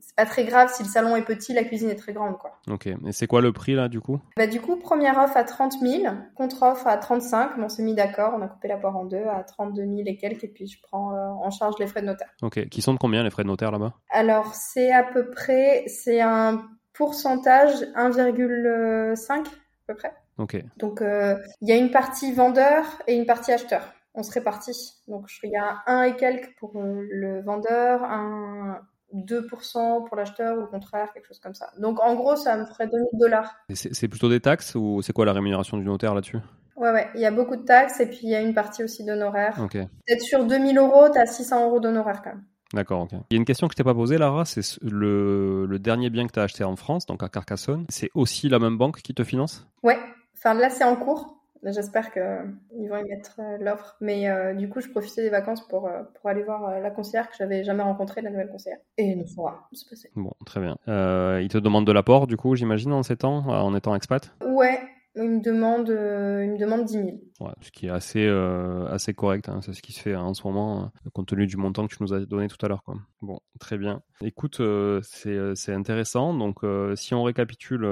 [0.07, 2.59] c'est pas très grave si le salon est petit, la cuisine est très grande, quoi.
[2.69, 2.87] Ok.
[2.87, 4.21] Et c'est quoi le prix là du coup?
[4.37, 7.53] Bah, du coup, première offre à 30 000, contre-offre à 35.
[7.59, 10.17] On s'est mis d'accord, on a coupé la poire en deux à 32 000 et
[10.17, 12.29] quelques, et puis je prends euh, en charge les frais de notaire.
[12.43, 12.69] Ok.
[12.69, 13.95] Qui sont de combien les frais de notaire là-bas?
[14.11, 19.43] Alors, c'est à peu près, c'est un pourcentage 1,5 à
[19.87, 20.15] peu près.
[20.39, 20.63] Ok.
[20.77, 23.93] Donc, euh, il y a une partie vendeur et une partie acheteur.
[24.15, 24.95] On se répartit.
[25.09, 28.81] Donc, il y a un et quelques pour euh, le vendeur, un
[29.15, 31.71] 2% pour l'acheteur ou le contraire, quelque chose comme ça.
[31.79, 33.55] Donc, en gros, ça me ferait 2000 dollars.
[33.73, 36.39] C'est plutôt des taxes ou c'est quoi la rémunération du notaire là-dessus?
[36.77, 38.83] Ouais, ouais, il y a beaucoup de taxes et puis il y a une partie
[38.83, 39.59] aussi d'honoraires.
[39.63, 39.73] Ok.
[40.07, 42.45] Peut-être sur 2000 euros, t'as 600 euros d'honoraires quand même.
[42.73, 43.13] D'accord, ok.
[43.31, 45.79] Il y a une question que je t'ai pas posée, Lara, c'est ce- le, le
[45.79, 47.87] dernier bien que tu as acheté en France, donc à Carcassonne.
[47.89, 49.69] C'est aussi la même banque qui te finance?
[49.85, 49.99] Ouais,
[50.37, 51.44] enfin là c'est en cours.
[51.67, 53.97] J'espère qu'ils vont y mettre euh, l'offre.
[54.01, 56.91] Mais euh, du coup, je profitais des vacances pour, euh, pour aller voir euh, la
[56.91, 58.79] conseillère que j'avais jamais rencontrée, la nouvelle conseillère.
[58.99, 60.11] Et nous voilà, c'est passé.
[60.15, 60.77] Bon, très bien.
[60.89, 63.95] Euh, il te demande de l'apport, du coup, j'imagine, en ces temps, euh, en étant
[63.95, 64.35] expat?
[64.45, 64.79] Ouais,
[65.17, 67.07] il me demande, euh, il me demande 10 000.
[67.41, 70.35] Ouais, ce qui est assez, euh, assez correct, hein, c'est ce qui se fait en
[70.35, 72.83] ce moment, euh, compte tenu du montant que tu nous as donné tout à l'heure.
[72.85, 72.97] Quoi.
[73.23, 74.03] Bon, très bien.
[74.23, 76.35] Écoute, euh, c'est, c'est intéressant.
[76.35, 76.61] Donc,
[76.97, 77.87] si on récapitule,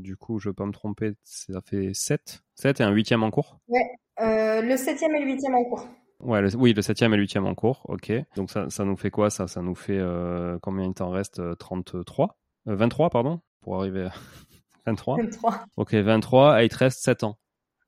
[0.00, 3.22] du coup, je ne veux pas me tromper, ça fait 7, 7 et un huitième
[3.22, 3.58] en cours
[4.20, 5.86] Euh, le 7e et le 8e en cours.
[6.20, 8.10] Ouais, le- oui, le septième et le huitième en cours, ok.
[8.36, 9.46] Donc ça, ça nous fait quoi ça?
[9.48, 10.00] Ça nous fait
[10.62, 11.40] combien il t'en reste?
[11.40, 12.38] Euh, 33
[12.68, 14.12] Euh, 23, pardon, pour arriver à
[14.86, 15.16] 23.
[15.16, 15.64] 23.
[15.76, 17.36] Ok, 23, et il te reste 7 ans.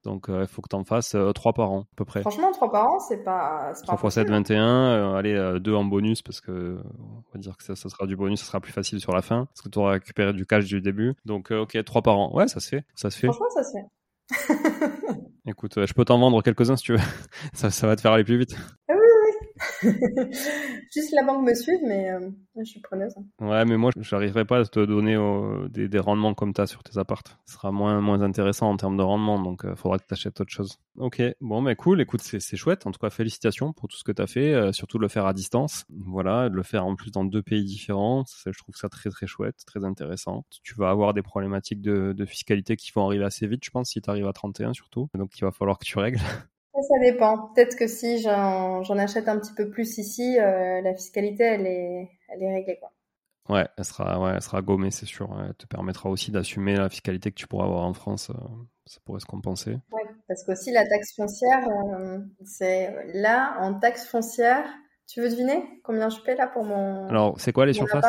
[0.05, 2.21] Donc euh, il faut que tu en fasses 3 par an, à peu près.
[2.21, 3.73] Franchement, 3 par an, c'est pas.
[3.75, 4.55] c'est pas 3 x 7, impossible.
[4.55, 4.65] 21.
[4.67, 8.07] euh, allez, 2 en bonus, parce que euh, on va dire que ça, ça sera
[8.07, 10.47] du bonus, ça sera plus facile sur la fin, parce que tu auras récupéré du
[10.47, 11.15] cash du début.
[11.25, 12.31] Donc euh, ok, 3 par an.
[12.35, 13.27] Ouais, ça se fait, ça se fait.
[13.27, 13.85] Franchement, ça se fait.
[15.47, 16.99] Écoute, euh, je peux t'en vendre quelques-uns si tu veux.
[17.53, 18.57] ça, ça va te faire aller plus vite.
[20.95, 23.15] Juste la banque me suive, mais euh, je suis preneuse.
[23.41, 26.83] Ouais, mais moi, j'arriverai pas à te donner euh, des, rendements comme tu as sur
[26.83, 27.39] tes appartes.
[27.47, 30.41] Ce sera moins, moins intéressant en termes de rendement, donc il faudra que tu achètes
[30.41, 30.79] autre chose.
[30.97, 32.87] Ok, bon, mais cool, écoute, c'est chouette.
[32.87, 35.09] En tout cas, félicitations pour tout ce que tu as fait, euh, surtout de le
[35.09, 35.85] faire à distance.
[35.91, 39.27] Voilà, de le faire en plus dans deux pays différents, je trouve ça très très
[39.27, 40.45] chouette, très intéressant.
[40.63, 43.91] Tu vas avoir des problématiques de, de fiscalité qui vont arriver assez vite, je pense,
[43.91, 45.09] si tu arrives à 31 surtout.
[45.15, 46.21] Donc il va falloir que tu règles.
[46.83, 47.49] Ça, dépend.
[47.55, 52.11] Peut-être que si j'en achète un petit peu plus ici, euh, la fiscalité, elle est,
[52.29, 52.93] elle est réglée, quoi.
[53.49, 55.29] Ouais, elle sera, ouais, elle sera gommée, c'est sûr.
[55.43, 58.31] Elle te permettra aussi d'assumer la fiscalité que tu pourras avoir en France.
[58.31, 58.35] euh,
[58.85, 59.73] ça pourrait se compenser.
[59.93, 64.65] Ouais, parce qu'aussi la taxe foncière, euh, c'est là en taxe foncière.
[65.07, 68.05] Tu veux deviner combien je paie là pour mon, Alors, c'est quoi les surfaces?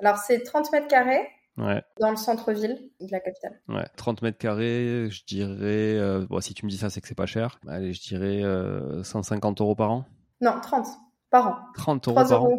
[0.00, 3.60] Alors c'est 30 mètres carrés Ouais, dans le centre-ville de la capitale.
[3.68, 3.86] ouais.
[3.96, 5.96] 30 mètres carrés, je dirais.
[5.96, 7.60] euh, bon, si tu me dis ça, c'est que c'est pas cher.
[7.68, 10.04] Allez, je dirais euh, 150 euros par an.
[10.40, 10.86] Non, 30
[11.30, 11.56] par an.
[11.76, 12.54] 30 euros 3 par euros.
[12.54, 12.58] an.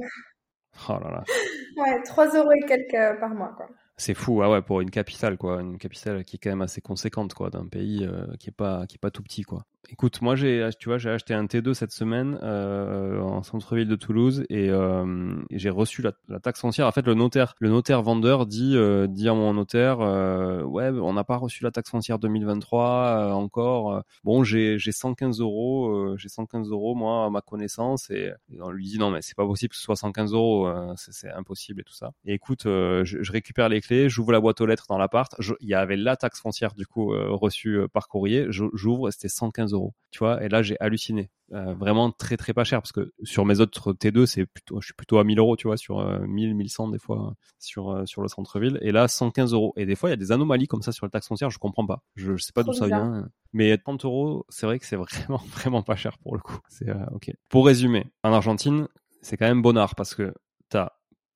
[0.90, 1.24] Oh là là.
[1.78, 3.68] Ouais, 3 euros et quelques euh, par mois, quoi.
[3.98, 5.60] C'est fou, ah ouais, pour une capitale, quoi.
[5.62, 8.86] Une capitale qui est quand même assez conséquente, quoi, d'un pays euh, qui est pas,
[8.88, 9.66] qui est pas tout petit, quoi.
[9.90, 13.96] Écoute, moi, j'ai, tu vois, j'ai acheté un T2 cette semaine euh, en centre-ville de
[13.96, 16.88] Toulouse et, euh, j'ai reçu la, taxe foncière.
[16.88, 20.90] En fait, le notaire, le notaire vendeur dit, euh, dit à mon notaire, euh, ouais,
[20.90, 24.04] on n'a pas reçu la taxe foncière 2023 euh, encore.
[24.24, 28.86] Bon, j'ai, j'ai 115 euros, j'ai 115 euros moi à ma connaissance et, on lui
[28.86, 31.94] dit non mais c'est pas possible que ce soit 115 euros, c'est, impossible et tout
[31.94, 32.12] ça.
[32.26, 35.36] Et écoute, je, récupère les clés, j'ouvre la boîte aux lettres dans l'appart.
[35.60, 38.48] Il y avait la taxe foncière du coup reçue par courrier.
[38.50, 39.94] J'ouvre, c'était 115 euros euros.
[40.12, 41.30] Tu vois, et là, j'ai halluciné.
[41.52, 44.88] Euh, vraiment très très pas cher parce que sur mes autres T2 c'est plutôt je
[44.88, 48.28] suis plutôt à 1000 euros tu vois sur 1000 1100 des fois sur sur le
[48.28, 48.80] centre-ville.
[48.82, 49.72] Et là 115 euros.
[49.78, 51.60] Et des fois il y a des anomalies comme ça sur le taxe foncière je
[51.60, 52.04] comprends pas.
[52.16, 53.30] Je, je sais pas d'où ça vient.
[53.54, 56.58] Mais 30 euros c'est vrai que c'est vraiment vraiment pas cher pour le coup.
[56.68, 57.32] C'est ok.
[57.48, 58.88] Pour résumer en Argentine
[59.22, 60.34] c'est quand même bonnard parce que
[60.70, 60.94] t'as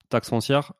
[0.09, 0.73] taxe foncière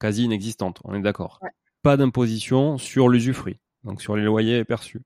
[0.00, 1.38] quasi inexistante on est d'accord.
[1.82, 5.02] Pas d'imposition sur l'usufruit donc sur les loyers perçus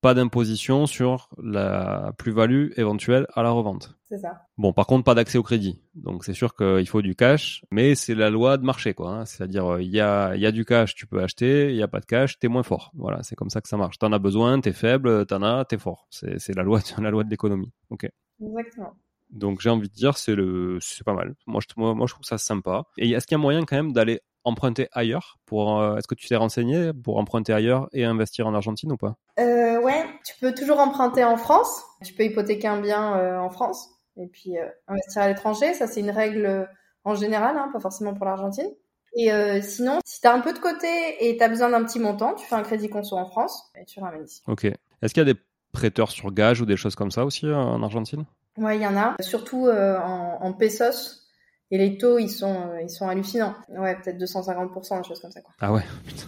[0.00, 3.96] pas d'imposition sur la plus-value éventuelle à la revente.
[4.04, 4.42] C'est ça.
[4.56, 5.82] Bon, par contre, pas d'accès au crédit.
[5.94, 9.10] Donc, c'est sûr qu'il faut du cash, mais c'est la loi de marché, quoi.
[9.10, 9.24] Hein.
[9.26, 12.00] C'est-à-dire, il y a, y a du cash, tu peux acheter, il y a pas
[12.00, 12.92] de cash, t'es moins fort.
[12.94, 13.98] Voilà, c'est comme ça que ça marche.
[13.98, 16.06] T'en as besoin, t'es faible, t'en as, t'es fort.
[16.10, 17.72] C'est la loi, la loi de l'économie.
[17.90, 18.08] Ok.
[18.40, 18.94] Exactement.
[19.30, 21.34] Donc, j'ai envie de dire, c'est le, c'est pas mal.
[21.46, 22.84] Moi, je, moi, moi, je trouve ça sympa.
[22.96, 26.14] Et est-ce qu'il y a moyen quand même d'aller emprunter ailleurs pour euh, est-ce que
[26.14, 29.14] tu t'es renseigné pour emprunter ailleurs et investir en Argentine ou pas?
[29.38, 31.82] Euh, ouais tu peux toujours emprunter en France.
[32.04, 35.74] Tu peux hypothéquer un bien euh, en France et puis euh, investir à l'étranger.
[35.74, 36.68] Ça c'est une règle
[37.04, 38.68] en général hein, pas forcément pour l'Argentine.
[39.14, 39.30] Et
[39.62, 40.86] sinon si tu as un peu de côté
[41.20, 43.84] et tu as besoin d'un petit montant tu fais un crédit conso en France et
[43.84, 44.42] tu ramènes ici.
[44.46, 44.64] Ok.
[44.64, 45.40] Est-ce qu'il y a des
[45.72, 48.24] prêteurs sur gage ou des choses comme ça aussi en Argentine?
[48.56, 49.16] Ouais il y en a.
[49.20, 51.27] Surtout en, en pesos
[51.70, 53.54] et les taux, ils sont, euh, ils sont hallucinants.
[53.68, 55.52] Ouais, peut-être 250%, des choses comme ça, quoi.
[55.60, 55.82] Ah ouais.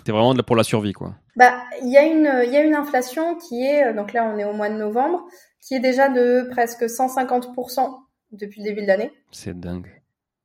[0.04, 1.14] C'est vraiment pour la survie, quoi.
[1.36, 4.38] Bah, il y a une, y a une inflation qui est, euh, donc là, on
[4.38, 5.24] est au mois de novembre,
[5.60, 8.00] qui est déjà de presque 150%
[8.32, 9.12] depuis le début de l'année.
[9.30, 10.02] C'est dingue.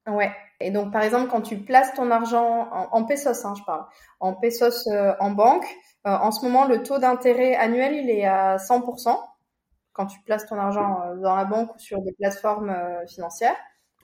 [0.07, 0.31] Ouais.
[0.61, 3.85] Et donc, par exemple, quand tu places ton argent en, pesos, hein, je parle,
[4.21, 5.65] en pesos euh, en banque,
[6.05, 9.17] en ce moment, le taux d'intérêt annuel, il est à 100%
[9.91, 12.71] quand tu places ton argent dans la banque ou sur des plateformes
[13.07, 13.55] financières.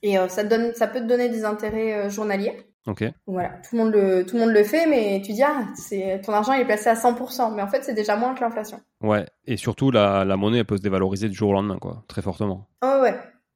[0.04, 2.68] Et euh, ça, donne, ça peut te donner des intérêts euh, journaliers.
[2.88, 3.04] Ok.
[3.28, 6.20] Voilà, tout le monde le, tout le monde le fait, mais tu dis ah, c'est
[6.26, 8.82] ton argent il est placé à 100%, mais en fait c'est déjà moins que l'inflation.
[9.02, 12.04] Ouais, et surtout la, la monnaie elle peut se dévaloriser du jour au lendemain, quoi,
[12.08, 12.70] très fortement.
[12.84, 13.16] Oh ouais.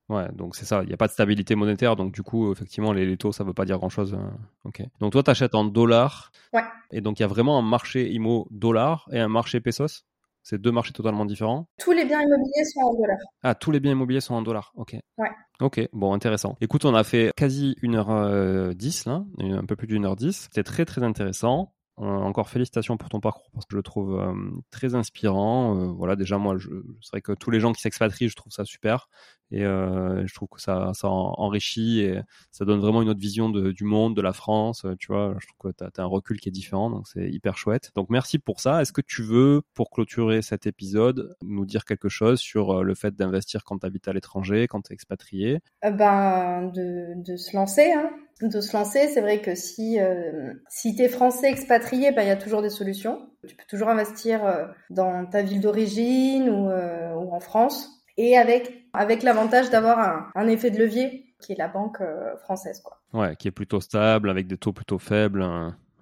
[0.09, 2.93] Ouais, donc c'est ça, il n'y a pas de stabilité monétaire, donc du coup, effectivement,
[2.93, 4.13] les, les taux, ça veut pas dire grand-chose.
[4.13, 4.83] Euh, ok.
[4.99, 6.31] Donc toi, tu achètes en dollars.
[6.53, 6.61] Ouais.
[6.91, 10.05] Et donc il y a vraiment un marché IMO dollar et un marché pesos?
[10.45, 11.67] C'est deux marchés totalement différents.
[11.79, 13.17] Tous les biens immobiliers sont en dollars.
[13.41, 14.71] Ah, tous les biens immobiliers sont en dollars.
[14.75, 14.95] Ok.
[15.17, 15.31] Ouais.
[15.59, 16.55] Ok, bon, intéressant.
[16.61, 20.49] Écoute, on a fait quasi 1h10 là, un peu plus d'une heure 10.
[20.51, 21.73] C'était très très intéressant.
[21.99, 24.33] Euh, encore félicitations pour ton parcours parce que je le trouve euh,
[24.69, 25.79] très inspirant.
[25.79, 26.69] Euh, voilà, déjà moi, je,
[27.01, 29.07] c'est vrai que tous les gens qui s'expatrient, je trouve ça super
[29.51, 32.19] et je trouve que ça, ça enrichit et
[32.51, 34.85] ça donne vraiment une autre vision de, du monde, de la France.
[34.99, 37.57] tu vois, je trouve que tu as, un recul qui est différent, donc c'est hyper
[37.57, 37.91] chouette.
[37.95, 38.81] Donc merci pour ça.
[38.81, 43.15] Est-ce que tu veux, pour clôturer cet épisode, nous dire quelque chose sur le fait
[43.15, 47.91] d'investir quand tu habites à l'étranger, quand tu es expatrié Ben, de, de se lancer.
[47.91, 48.09] Hein
[48.41, 49.07] de se lancer.
[49.07, 52.69] C'est vrai que si euh, si t'es français expatrié, bah il y a toujours des
[52.69, 53.29] solutions.
[53.47, 58.37] Tu peux toujours investir euh, dans ta ville d'origine ou, euh, ou, en France, et
[58.37, 62.81] avec avec l'avantage d'avoir un, un, effet de levier qui est la banque euh, française,
[62.81, 62.99] quoi.
[63.13, 65.45] Ouais, qui est plutôt stable, avec des taux plutôt faibles,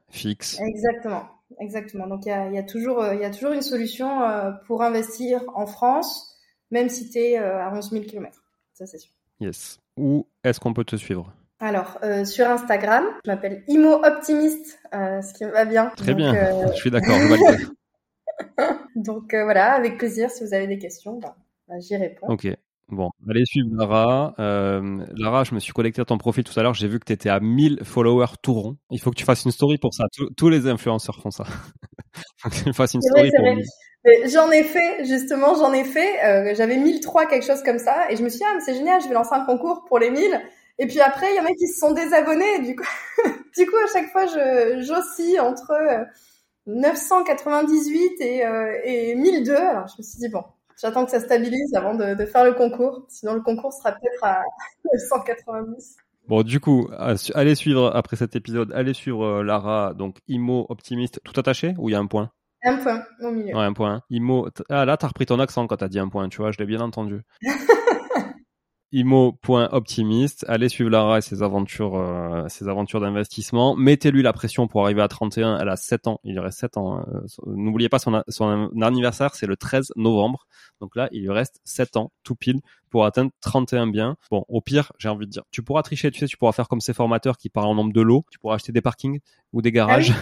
[0.10, 0.60] fixes.
[0.60, 1.26] Exactement,
[1.60, 2.08] exactement.
[2.08, 4.22] Donc il y a, y a toujours il y a toujours une solution
[4.66, 6.40] pour investir en France,
[6.72, 8.44] même si t'es à 11 000 km.
[8.74, 9.14] Ça c'est sûr.
[9.40, 9.80] Yes.
[9.98, 11.32] Où est-ce qu'on peut te suivre?
[11.60, 15.94] Alors, euh, sur Instagram, je m'appelle Imo Optimiste, euh, ce qui me va bien.
[15.96, 17.16] Très bien, euh, je suis d'accord.
[18.96, 21.38] Donc voilà, avec plaisir, si vous avez des questions, bah,
[21.70, 22.28] bah, j'y réponds.
[22.28, 22.48] Ok.
[22.90, 24.34] Bon, allez suivre Lara.
[24.38, 26.74] Lara, je me suis connecté à ton profil tout à l'heure.
[26.74, 28.78] J'ai vu que tu étais à 1000 followers tout rond.
[28.92, 30.06] Il faut que tu fasses une story pour ça.
[30.38, 31.46] Tous, les influenceurs font ça.
[32.38, 33.48] faut que tu fasses une story pour
[34.30, 36.56] J'en ai fait, justement, j'en ai fait.
[36.56, 38.12] J'avais 1003, quelque chose comme ça.
[38.12, 40.12] Et je me suis dit, ah, c'est génial, je vais lancer un concours pour les
[40.12, 40.42] 1000.
[40.80, 42.60] Et puis après, il y en a qui se sont désabonnés.
[42.60, 42.84] Du coup,
[43.58, 45.72] du coup, à chaque fois, j'oscille entre
[46.66, 49.56] 998 euh, et, euh, et 1002.
[49.56, 50.44] Alors, je me suis dit bon,
[50.82, 53.06] j'attends que ça stabilise avant de, de, faire le concours.
[53.10, 54.42] Sinon, le concours sera peut-être à
[54.94, 55.98] 990.
[56.28, 56.90] Bon, du coup,
[57.34, 61.90] allez suivre après cet épisode, allez suivre euh, Lara, donc Imo optimiste, tout attaché ou
[61.90, 62.32] il y a un point?
[62.64, 63.54] Un point au milieu.
[63.54, 64.04] Ouais, un point.
[64.10, 66.60] Imo, ah là, t'as repris ton accent quand t'as dit un point, tu vois, je
[66.60, 67.22] l'ai bien entendu.
[68.94, 70.46] imo.optimiste.
[70.48, 73.76] Allez suivre Lara et ses aventures, euh, ses aventures d'investissement.
[73.76, 75.58] Mettez-lui la pression pour arriver à 31.
[75.60, 76.20] Elle a 7 ans.
[76.24, 77.00] Il lui reste 7 ans.
[77.00, 80.46] Euh, n'oubliez pas son, son anniversaire, c'est le 13 novembre.
[80.80, 84.16] Donc là, il lui reste 7 ans, tout pile, pour atteindre 31 biens.
[84.30, 86.68] Bon, au pire, j'ai envie de dire, tu pourras tricher, tu sais, tu pourras faire
[86.68, 88.24] comme ces formateurs qui parlent en nombre de lots.
[88.32, 89.20] Tu pourras acheter des parkings
[89.52, 90.14] ou des garages.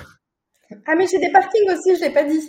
[0.71, 2.39] Ah, ah mais j'ai des parkings aussi, je l'ai pas dit.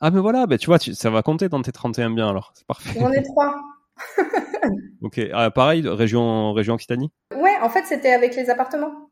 [0.00, 2.52] Ah mais voilà, bah tu vois, tu, ça va compter dans tes 31 biens alors,
[2.54, 2.98] c'est parfait.
[2.98, 3.54] J'en ai trois.
[5.02, 7.10] ok, ah, pareil, région, région Occitanie?
[7.34, 9.10] Ouais, en fait, c'était avec les appartements.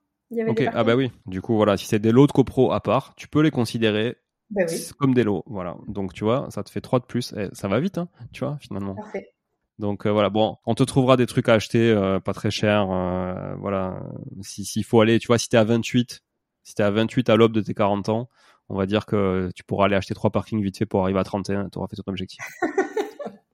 [0.49, 1.11] ok, ah bah oui.
[1.27, 4.17] Du coup, voilà, si c'est des lots de copro à part, tu peux les considérer
[4.51, 4.91] Ben oui.
[4.99, 5.77] Comme des lots, voilà.
[5.87, 7.33] Donc tu vois, ça te fait 3 de plus.
[7.35, 8.95] Et ça va vite, hein, tu vois, finalement.
[8.95, 9.33] Parfait.
[9.81, 12.91] Donc euh, voilà, bon, on te trouvera des trucs à acheter, euh, pas très cher.
[12.91, 14.03] euh, voilà,
[14.43, 16.21] si s'il faut aller, tu vois, si t'es à 28,
[16.65, 18.29] si t'es à 28 à l'aube de tes 40 ans,
[18.69, 21.25] on va dire que tu pourras aller acheter trois parkings vite fait pour arriver à
[21.25, 22.45] 31, tu auras fait ton objectif.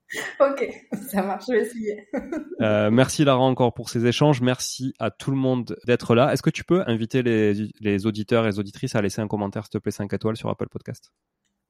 [0.40, 0.68] Ok,
[1.10, 2.08] ça marche, je vais essayer.
[2.62, 4.40] Euh, merci Lara encore pour ces échanges.
[4.40, 6.32] Merci à tout le monde d'être là.
[6.32, 9.64] Est-ce que tu peux inviter les, les auditeurs et les auditrices à laisser un commentaire,
[9.64, 11.12] s'il te plaît, 5 étoiles sur Apple Podcast?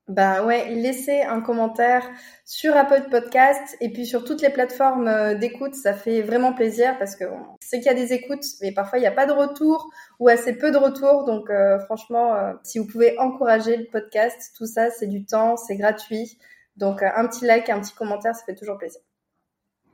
[0.09, 2.09] Bah ouais, laissez un commentaire
[2.45, 6.97] sur Apple Podcast et puis sur toutes les plateformes euh, d'écoute, ça fait vraiment plaisir
[6.97, 7.25] parce que
[7.59, 10.29] sait qu'il y a des écoutes, mais parfois il n'y a pas de retour ou
[10.29, 11.25] assez peu de retour.
[11.25, 15.57] Donc euh, franchement, euh, si vous pouvez encourager le podcast, tout ça c'est du temps,
[15.57, 16.39] c'est gratuit.
[16.77, 19.01] Donc euh, un petit like, un petit commentaire, ça fait toujours plaisir.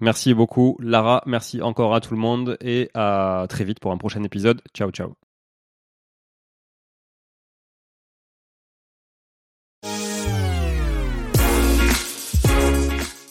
[0.00, 3.98] Merci beaucoup Lara, merci encore à tout le monde et à très vite pour un
[3.98, 4.60] prochain épisode.
[4.74, 5.14] Ciao ciao.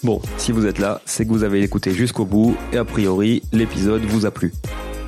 [0.03, 3.43] Bon, si vous êtes là, c'est que vous avez écouté jusqu'au bout et a priori,
[3.51, 4.51] l'épisode vous a plu.